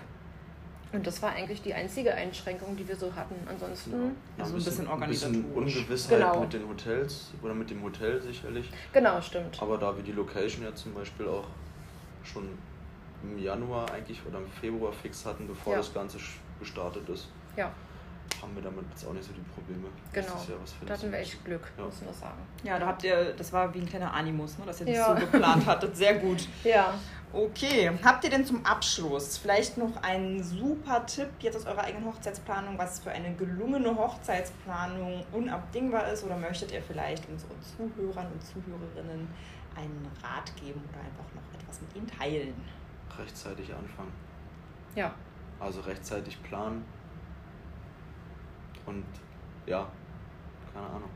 Und 0.93 1.07
das 1.07 1.21
war 1.21 1.33
eigentlich 1.33 1.61
die 1.63 1.75
einzige 1.75 2.15
Einschränkung, 2.15 2.77
die 2.77 2.89
wir 2.89 2.97
so 2.97 3.15
hatten. 3.15 3.35
Ansonsten. 3.47 3.93
Ja, 3.93 4.45
also 4.45 4.55
ein 4.55 4.65
bisschen, 4.65 4.89
ein 4.89 5.09
bisschen 5.09 5.53
Ungewissheit 5.53 6.19
genau. 6.19 6.41
mit 6.41 6.53
den 6.53 6.67
Hotels 6.69 7.33
oder 7.43 7.55
mit 7.55 7.71
dem 7.71 7.83
Hotel 7.83 8.21
sicherlich. 8.23 8.71
Genau, 8.93 9.21
stimmt. 9.21 9.61
Aber 9.61 9.77
da 9.77 9.95
wir 9.95 10.03
die 10.03 10.13
Location 10.13 10.65
ja 10.65 10.75
zum 10.75 10.95
Beispiel 10.95 11.29
auch 11.29 11.47
schon 12.25 12.49
im 13.23 13.39
Januar 13.39 13.91
eigentlich 13.93 14.21
oder 14.27 14.39
im 14.39 14.49
Februar 14.49 14.93
fix 14.93 15.27
hatten, 15.27 15.47
bevor 15.47 15.75
ja. 15.75 15.79
das 15.79 15.93
Ganze 15.93 16.19
gestartet 16.59 17.09
ist. 17.09 17.29
Ja 17.57 17.71
haben 18.43 18.55
wir 18.55 18.63
damit 18.63 18.85
jetzt 18.91 19.07
auch 19.07 19.13
nicht 19.13 19.25
so 19.25 19.33
die 19.33 19.41
Probleme. 19.55 19.89
Genau. 20.13 20.27
Ja 20.27 20.87
da 20.87 20.95
hatten 20.95 21.13
wir 21.13 21.19
echt 21.19 21.45
Glück, 21.45 21.73
ja. 21.77 21.85
muss 21.85 22.03
man 22.03 22.15
sagen. 22.15 22.39
Ja, 22.63 22.79
da 22.79 22.87
habt 22.87 23.05
ihr, 23.05 23.33
das 23.37 23.53
war 23.53 23.73
wie 23.75 23.81
ein 23.81 23.87
kleiner 23.87 24.13
Animus, 24.13 24.59
ne, 24.59 24.67
dass 24.67 24.81
ihr 24.81 24.87
das 24.87 24.97
ja. 24.97 25.15
so 25.15 25.27
geplant 25.27 25.67
hattet. 25.67 25.97
Sehr 25.97 26.15
gut. 26.15 26.49
Ja. 26.65 26.95
Okay, 27.33 27.91
habt 28.03 28.25
ihr 28.25 28.31
denn 28.31 28.45
zum 28.45 28.65
Abschluss 28.65 29.37
vielleicht 29.37 29.77
noch 29.77 30.03
einen 30.03 30.43
super 30.43 31.05
Tipp 31.05 31.29
jetzt 31.41 31.57
aus 31.57 31.67
eurer 31.67 31.85
eigenen 31.85 32.07
Hochzeitsplanung, 32.07 32.79
was 32.79 33.01
für 33.01 33.11
eine 33.11 33.35
gelungene 33.35 33.95
Hochzeitsplanung 33.95 35.25
unabdingbar 35.33 36.11
ist? 36.11 36.25
Oder 36.25 36.37
möchtet 36.37 36.73
ihr 36.73 36.83
vielleicht 36.83 37.29
unseren 37.29 37.61
Zuhörern 37.61 38.27
und 38.33 38.43
Zuhörerinnen 38.43 39.29
einen 39.77 40.11
Rat 40.23 40.57
geben 40.57 40.83
oder 40.91 41.01
einfach 41.01 41.35
noch 41.35 41.61
etwas 41.61 41.81
mit 41.83 41.97
ihnen 41.97 42.07
teilen? 42.07 42.55
Rechtzeitig 43.19 43.75
anfangen. 43.75 44.13
Ja. 44.95 45.15
Also 45.61 45.81
rechtzeitig 45.81 46.43
planen, 46.43 46.85
und 48.89 49.05
ja, 49.67 49.87
keine 50.73 50.87
Ahnung. 50.87 51.11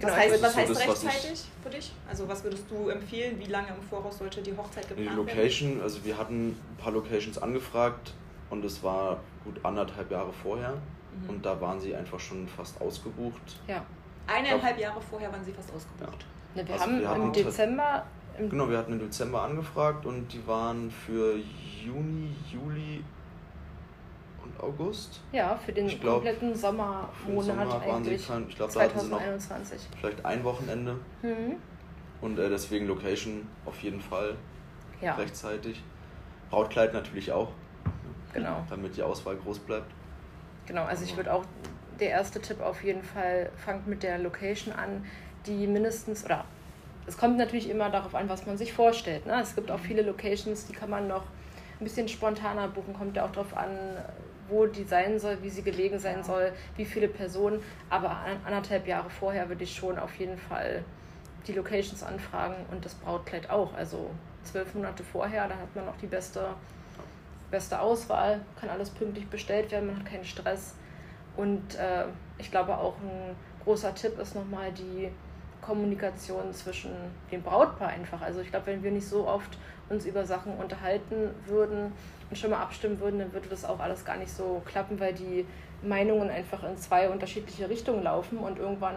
Genau, 0.00 0.12
was 0.12 0.18
heißt, 0.18 0.42
was 0.42 0.56
heißt 0.56 0.68
so 0.68 0.74
das, 0.74 0.88
rechtzeitig 0.88 1.44
für 1.62 1.68
dich? 1.68 1.92
Also 2.08 2.26
was 2.26 2.42
würdest 2.42 2.64
du 2.70 2.88
empfehlen? 2.88 3.38
Wie 3.38 3.44
lange 3.44 3.68
im 3.68 3.82
Voraus 3.82 4.16
sollte 4.16 4.40
die 4.40 4.56
Hochzeit 4.56 4.88
geplant 4.88 5.10
werden? 5.10 5.26
Die 5.26 5.32
Location, 5.32 5.68
werden? 5.68 5.82
also 5.82 6.04
wir 6.04 6.16
hatten 6.16 6.48
ein 6.48 6.76
paar 6.78 6.92
Locations 6.92 7.36
angefragt 7.36 8.14
und 8.48 8.64
es 8.64 8.82
war 8.82 9.20
gut 9.44 9.62
anderthalb 9.62 10.10
Jahre 10.10 10.32
vorher 10.32 10.72
mhm. 10.72 11.28
und 11.28 11.46
da 11.46 11.60
waren 11.60 11.78
sie 11.78 11.94
einfach 11.94 12.18
schon 12.18 12.48
fast 12.48 12.80
ausgebucht. 12.80 13.60
Ja. 13.68 13.84
Eineinhalb 14.26 14.78
Jahre 14.78 15.00
vorher 15.02 15.30
waren 15.30 15.44
sie 15.44 15.52
fast 15.52 15.70
ausgebucht. 15.74 16.24
Ja. 16.54 16.66
wir, 16.66 16.72
also 16.72 16.84
haben 16.84 17.00
wir 17.00 17.08
haben 17.08 17.22
im 17.24 17.32
Dezember... 17.32 18.06
Im 18.38 18.48
genau, 18.48 18.70
wir 18.70 18.78
hatten 18.78 18.92
im 18.92 19.00
Dezember 19.00 19.42
angefragt 19.42 20.06
und 20.06 20.32
die 20.32 20.46
waren 20.46 20.90
für 20.90 21.36
Juni, 21.84 22.34
Juli 22.50 23.04
August. 24.58 25.20
Ja, 25.32 25.56
für 25.56 25.72
den 25.72 25.86
glaub, 25.86 26.14
kompletten 26.14 26.54
Sommermonat 26.54 27.10
Sommer 27.42 27.82
eigentlich. 27.82 28.26
Kein, 28.26 28.48
ich 28.48 28.56
glaube, 28.56 28.72
da 28.72 28.80
hatten 28.80 29.00
sie 29.00 29.08
noch 29.08 29.20
vielleicht 30.00 30.24
ein 30.24 30.44
Wochenende. 30.44 30.96
Mhm. 31.22 31.56
Und 32.20 32.38
äh, 32.38 32.48
deswegen 32.48 32.86
Location 32.86 33.48
auf 33.64 33.80
jeden 33.82 34.00
Fall 34.00 34.36
ja. 35.00 35.14
rechtzeitig. 35.14 35.82
Brautkleid 36.50 36.92
natürlich 36.92 37.32
auch. 37.32 37.48
Genau. 38.32 38.64
Damit 38.68 38.96
die 38.96 39.02
Auswahl 39.02 39.36
groß 39.36 39.60
bleibt. 39.60 39.90
Genau, 40.66 40.84
also 40.84 41.04
ich 41.04 41.16
würde 41.16 41.32
auch, 41.32 41.44
der 41.98 42.10
erste 42.10 42.40
Tipp 42.40 42.60
auf 42.60 42.84
jeden 42.84 43.02
Fall, 43.02 43.50
fangt 43.56 43.86
mit 43.86 44.02
der 44.02 44.18
Location 44.18 44.72
an, 44.74 45.04
die 45.46 45.66
mindestens, 45.66 46.24
oder 46.24 46.44
es 47.06 47.16
kommt 47.16 47.38
natürlich 47.38 47.68
immer 47.68 47.90
darauf 47.90 48.14
an, 48.14 48.28
was 48.28 48.46
man 48.46 48.56
sich 48.56 48.72
vorstellt. 48.72 49.26
Ne? 49.26 49.40
Es 49.40 49.54
gibt 49.54 49.70
auch 49.70 49.78
mhm. 49.78 49.84
viele 49.84 50.02
Locations, 50.02 50.66
die 50.66 50.72
kann 50.72 50.90
man 50.90 51.08
noch 51.08 51.24
ein 51.80 51.84
bisschen 51.84 52.08
spontaner 52.08 52.68
buchen, 52.68 52.94
kommt 52.94 53.16
ja 53.16 53.24
auch 53.24 53.32
darauf 53.32 53.56
an, 53.56 53.70
wo 54.50 54.66
die 54.66 54.84
sein 54.84 55.18
soll, 55.18 55.38
wie 55.42 55.48
sie 55.48 55.62
gelegen 55.62 55.98
sein 55.98 56.22
soll, 56.22 56.52
wie 56.76 56.84
viele 56.84 57.08
Personen. 57.08 57.62
Aber 57.88 58.16
anderthalb 58.44 58.86
Jahre 58.86 59.08
vorher 59.08 59.48
würde 59.48 59.64
ich 59.64 59.74
schon 59.74 59.98
auf 59.98 60.14
jeden 60.16 60.36
Fall 60.36 60.84
die 61.46 61.52
Locations 61.52 62.02
anfragen 62.02 62.56
und 62.70 62.84
das 62.84 62.94
Brautkleid 62.94 63.48
auch. 63.48 63.74
Also 63.74 64.10
zwölf 64.44 64.74
Monate 64.74 65.02
vorher, 65.02 65.48
da 65.48 65.54
hat 65.54 65.74
man 65.74 65.86
noch 65.86 65.96
die 65.96 66.06
beste, 66.06 66.48
beste 67.50 67.80
Auswahl, 67.80 68.40
kann 68.58 68.68
alles 68.68 68.90
pünktlich 68.90 69.26
bestellt 69.28 69.70
werden, 69.70 69.86
man 69.86 69.98
hat 69.98 70.06
keinen 70.06 70.24
Stress. 70.24 70.74
Und 71.36 71.76
äh, 71.76 72.04
ich 72.38 72.50
glaube 72.50 72.76
auch 72.76 72.96
ein 72.98 73.36
großer 73.64 73.94
Tipp 73.94 74.18
ist 74.18 74.34
nochmal 74.34 74.72
die 74.72 75.10
Kommunikation 75.60 76.52
zwischen 76.52 76.90
dem 77.30 77.42
Brautpaar 77.42 77.88
einfach. 77.88 78.20
Also 78.20 78.40
ich 78.40 78.50
glaube, 78.50 78.66
wenn 78.66 78.82
wir 78.82 78.90
nicht 78.90 79.06
so 79.06 79.26
oft 79.26 79.58
uns 79.88 80.06
über 80.06 80.24
Sachen 80.24 80.56
unterhalten 80.56 81.30
würden 81.46 81.92
und 82.28 82.36
schon 82.36 82.50
mal 82.50 82.60
abstimmen 82.60 83.00
würden, 83.00 83.18
dann 83.18 83.32
würde 83.32 83.48
das 83.48 83.64
auch 83.64 83.80
alles 83.80 84.04
gar 84.04 84.16
nicht 84.16 84.32
so 84.32 84.62
klappen, 84.64 85.00
weil 85.00 85.14
die 85.14 85.46
Meinungen 85.82 86.30
einfach 86.30 86.62
in 86.64 86.76
zwei 86.76 87.08
unterschiedliche 87.08 87.68
Richtungen 87.68 88.02
laufen 88.02 88.38
und 88.38 88.58
irgendwann 88.58 88.96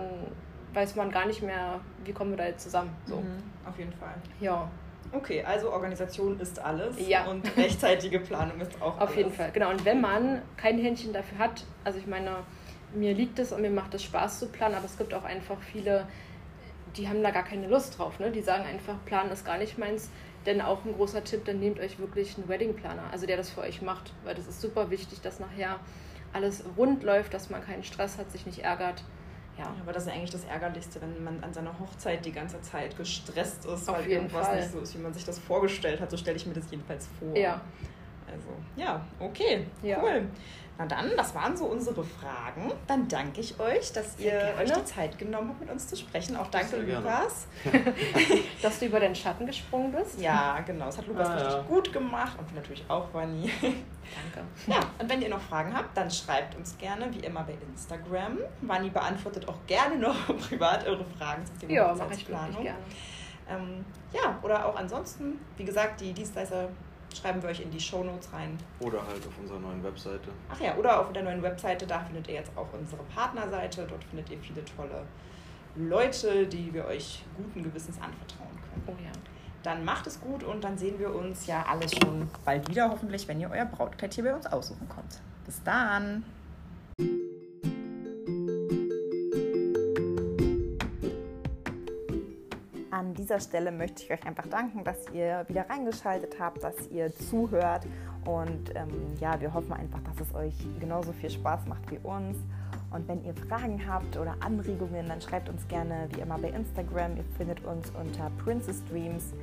weiß 0.73 0.95
man 0.95 1.11
gar 1.11 1.25
nicht 1.25 1.41
mehr, 1.41 1.79
wie 2.03 2.13
kommen 2.13 2.31
wir 2.31 2.37
da 2.37 2.45
jetzt 2.45 2.63
zusammen. 2.63 2.95
So. 3.05 3.17
Mhm, 3.17 3.43
auf 3.67 3.77
jeden 3.77 3.93
Fall. 3.93 4.15
Ja. 4.39 4.69
Okay, 5.11 5.43
also 5.43 5.71
Organisation 5.71 6.39
ist 6.39 6.57
alles 6.59 6.95
ja. 7.07 7.25
und 7.25 7.45
rechtzeitige 7.57 8.19
Planung 8.19 8.59
ist 8.59 8.71
auch 8.81 8.95
Auf 8.95 9.01
alles. 9.01 9.15
jeden 9.15 9.31
Fall, 9.31 9.51
genau. 9.51 9.69
Und 9.69 9.85
wenn 9.85 10.01
man 10.01 10.41
kein 10.57 10.79
Händchen 10.79 11.13
dafür 11.13 11.37
hat, 11.37 11.63
also 11.83 11.99
ich 11.99 12.07
meine, 12.07 12.37
mir 12.95 13.13
liegt 13.13 13.37
es 13.37 13.51
und 13.51 13.61
mir 13.61 13.69
macht 13.69 13.93
es 13.93 14.03
Spaß 14.03 14.39
zu 14.39 14.47
planen, 14.47 14.75
aber 14.75 14.85
es 14.85 14.97
gibt 14.97 15.13
auch 15.13 15.23
einfach 15.23 15.57
viele, 15.61 16.07
die 16.97 17.07
haben 17.07 17.23
da 17.23 17.31
gar 17.31 17.43
keine 17.43 17.67
Lust 17.67 17.97
drauf. 17.97 18.19
Ne? 18.19 18.31
Die 18.31 18.41
sagen 18.41 18.63
einfach, 18.65 18.95
planen 19.05 19.31
ist 19.31 19.45
gar 19.45 19.57
nicht 19.57 19.77
meins. 19.77 20.09
Denn 20.45 20.59
auch 20.61 20.83
ein 20.83 20.93
großer 20.93 21.23
Tipp, 21.23 21.45
dann 21.45 21.59
nehmt 21.59 21.79
euch 21.79 21.99
wirklich 21.99 22.37
einen 22.37 22.49
Wedding 22.49 22.75
Planner, 22.75 23.03
also 23.11 23.25
der 23.25 23.37
das 23.37 23.49
für 23.49 23.61
euch 23.61 23.81
macht, 23.81 24.11
weil 24.25 24.35
das 24.35 24.45
ist 24.45 24.59
super 24.59 24.89
wichtig, 24.89 25.21
dass 25.21 25.39
nachher 25.39 25.79
alles 26.33 26.65
rund 26.75 27.03
läuft, 27.03 27.33
dass 27.33 27.49
man 27.49 27.63
keinen 27.63 27.83
Stress 27.83 28.17
hat, 28.17 28.29
sich 28.31 28.45
nicht 28.45 28.59
ärgert. 28.59 29.03
Ja. 29.57 29.73
aber 29.79 29.93
das 29.93 30.07
ist 30.07 30.11
eigentlich 30.11 30.31
das 30.31 30.45
Ärgerlichste, 30.45 30.99
wenn 30.99 31.23
man 31.23 31.43
an 31.43 31.53
seiner 31.53 31.77
Hochzeit 31.79 32.25
die 32.25 32.31
ganze 32.31 32.59
Zeit 32.61 32.97
gestresst 32.97 33.65
ist, 33.65 33.87
Auf 33.87 33.99
weil 33.99 34.07
irgendwas 34.07 34.47
Fall. 34.47 34.59
nicht 34.59 34.71
so 34.71 34.79
ist, 34.79 34.97
wie 34.97 35.01
man 35.01 35.13
sich 35.13 35.25
das 35.25 35.37
vorgestellt 35.37 36.01
hat. 36.01 36.09
So 36.09 36.17
stelle 36.17 36.37
ich 36.37 36.47
mir 36.47 36.55
das 36.55 36.71
jedenfalls 36.71 37.07
vor. 37.19 37.37
Ja. 37.37 37.61
Also, 38.33 38.49
ja, 38.75 39.01
okay, 39.19 39.65
ja. 39.81 40.01
cool. 40.01 40.27
Na 40.77 40.87
dann, 40.87 41.11
das 41.15 41.35
waren 41.35 41.55
so 41.55 41.65
unsere 41.65 42.03
Fragen. 42.03 42.71
Dann 42.87 43.07
danke 43.07 43.41
ich 43.41 43.59
euch, 43.59 43.93
dass 43.93 44.17
ihr 44.17 44.55
euch 44.59 44.71
die 44.71 44.85
Zeit 44.85 45.19
genommen 45.19 45.49
habt, 45.49 45.61
mit 45.61 45.69
uns 45.69 45.87
zu 45.87 45.95
sprechen. 45.95 46.35
Auch 46.35 46.47
danke, 46.47 46.77
Lukas. 46.77 47.47
dass 48.61 48.79
du 48.79 48.87
über 48.87 48.99
den 48.99 49.13
Schatten 49.13 49.45
gesprungen 49.45 49.91
bist. 49.91 50.19
Ja, 50.19 50.59
genau. 50.61 50.85
Das 50.85 50.97
hat 50.97 51.05
Lukas 51.05 51.29
ah, 51.29 51.33
richtig 51.35 51.53
ja. 51.53 51.61
gut 51.61 51.93
gemacht 51.93 52.39
und 52.39 52.55
natürlich 52.55 52.83
auch 52.87 53.13
Vani. 53.13 53.51
Danke. 53.61 54.47
Ja, 54.65 54.79
und 54.97 55.09
wenn 55.09 55.21
ihr 55.21 55.29
noch 55.29 55.41
Fragen 55.41 55.75
habt, 55.75 55.95
dann 55.95 56.09
schreibt 56.09 56.55
uns 56.55 56.75
gerne, 56.79 57.07
wie 57.13 57.19
immer, 57.19 57.43
bei 57.43 57.53
Instagram. 57.69 58.39
Vani 58.61 58.89
beantwortet 58.89 59.47
auch 59.47 59.57
gerne 59.67 59.97
noch 59.97 60.25
privat 60.49 60.87
eure 60.87 61.05
Fragen 61.05 61.45
zum 61.45 61.59
Thema 61.59 61.71
Ja, 61.71 61.93
mache 61.93 62.13
ich 62.15 62.25
gerne. 62.27 62.75
Ähm, 63.47 63.85
ja, 64.11 64.39
oder 64.41 64.65
auch 64.65 64.75
ansonsten, 64.75 65.39
wie 65.57 65.65
gesagt, 65.65 66.01
die 66.01 66.13
Dienstleister 66.13 66.69
schreiben 67.17 67.41
wir 67.41 67.49
euch 67.49 67.61
in 67.61 67.71
die 67.71 67.79
Show 67.79 68.03
Notes 68.03 68.31
rein. 68.33 68.57
Oder 68.79 69.05
halt 69.05 69.25
auf 69.27 69.37
unserer 69.39 69.59
neuen 69.59 69.83
Webseite. 69.83 70.29
Ach 70.51 70.59
ja, 70.59 70.75
oder 70.75 70.99
auf 71.01 71.13
der 71.13 71.23
neuen 71.23 71.41
Webseite, 71.41 71.85
da 71.85 71.99
findet 71.99 72.27
ihr 72.27 72.35
jetzt 72.35 72.51
auch 72.55 72.67
unsere 72.73 73.03
Partnerseite. 73.03 73.85
Dort 73.89 74.03
findet 74.03 74.29
ihr 74.29 74.39
viele 74.39 74.63
tolle 74.65 75.03
Leute, 75.75 76.45
die 76.47 76.73
wir 76.73 76.85
euch 76.85 77.23
guten 77.35 77.63
Gewissens 77.63 77.97
anvertrauen 78.01 78.51
können. 78.51 78.83
Oh 78.87 79.03
ja. 79.03 79.11
Dann 79.63 79.85
macht 79.85 80.07
es 80.07 80.19
gut 80.19 80.43
und 80.43 80.63
dann 80.63 80.77
sehen 80.77 80.99
wir 80.99 81.15
uns 81.15 81.47
ja 81.47 81.65
alle 81.67 81.87
schon 81.87 82.29
bald 82.43 82.67
wieder, 82.67 82.89
hoffentlich, 82.89 83.27
wenn 83.27 83.39
ihr 83.39 83.49
euer 83.49 83.65
Brautkleid 83.65 84.13
hier 84.13 84.25
bei 84.25 84.35
uns 84.35 84.45
aussuchen 84.45 84.89
kommt. 84.89 85.21
Bis 85.45 85.63
dann! 85.63 86.25
Dieser 93.23 93.39
Stelle 93.39 93.71
möchte 93.71 94.03
ich 94.03 94.11
euch 94.11 94.25
einfach 94.25 94.47
danken, 94.47 94.83
dass 94.83 94.97
ihr 95.13 95.45
wieder 95.47 95.69
reingeschaltet 95.69 96.35
habt, 96.39 96.61
dass 96.61 96.75
ihr 96.91 97.13
zuhört 97.15 97.85
und 98.25 98.75
ähm, 98.75 99.15
ja, 99.21 99.39
wir 99.39 99.53
hoffen 99.53 99.71
einfach, 99.71 99.99
dass 100.03 100.27
es 100.27 100.35
euch 100.35 100.53
genauso 100.79 101.13
viel 101.13 101.29
Spaß 101.29 101.65
macht 101.67 101.89
wie 101.89 101.99
uns. 102.03 102.37
Und 102.91 103.07
wenn 103.07 103.23
ihr 103.23 103.33
Fragen 103.33 103.81
habt 103.87 104.17
oder 104.17 104.35
Anregungen, 104.41 105.07
dann 105.07 105.21
schreibt 105.21 105.49
uns 105.49 105.67
gerne 105.67 106.07
wie 106.13 106.19
immer 106.19 106.37
bei 106.37 106.49
Instagram. 106.49 107.17
Ihr 107.17 107.23
findet 107.37 107.63
uns 107.63 107.89
unter 107.91 108.29
Princess 108.43 108.83
Dreams. 108.85 109.33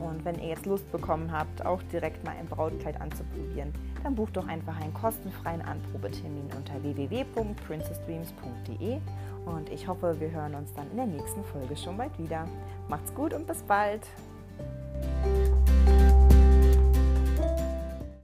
Und 0.00 0.24
wenn 0.24 0.40
ihr 0.40 0.48
jetzt 0.48 0.66
Lust 0.66 0.90
bekommen 0.90 1.30
habt, 1.32 1.64
auch 1.64 1.80
direkt 1.92 2.24
mal 2.24 2.34
ein 2.38 2.46
Brautkleid 2.46 3.00
anzuprobieren, 3.00 3.72
dann 4.02 4.14
bucht 4.14 4.36
doch 4.36 4.46
einfach 4.46 4.78
einen 4.80 4.94
kostenfreien 4.94 5.62
Anprobetermin 5.62 6.48
unter 6.56 6.80
www.princessdreams.de. 6.82 9.00
Und 9.46 9.70
ich 9.70 9.88
hoffe, 9.88 10.16
wir 10.18 10.30
hören 10.30 10.54
uns 10.54 10.72
dann 10.74 10.90
in 10.90 10.96
der 10.96 11.06
nächsten 11.06 11.42
Folge 11.44 11.74
schon 11.76 11.96
bald 11.96 12.18
wieder. 12.18 12.46
Macht's 12.88 13.14
gut 13.14 13.32
und 13.34 13.46
bis 13.46 13.62
bald! 13.62 14.02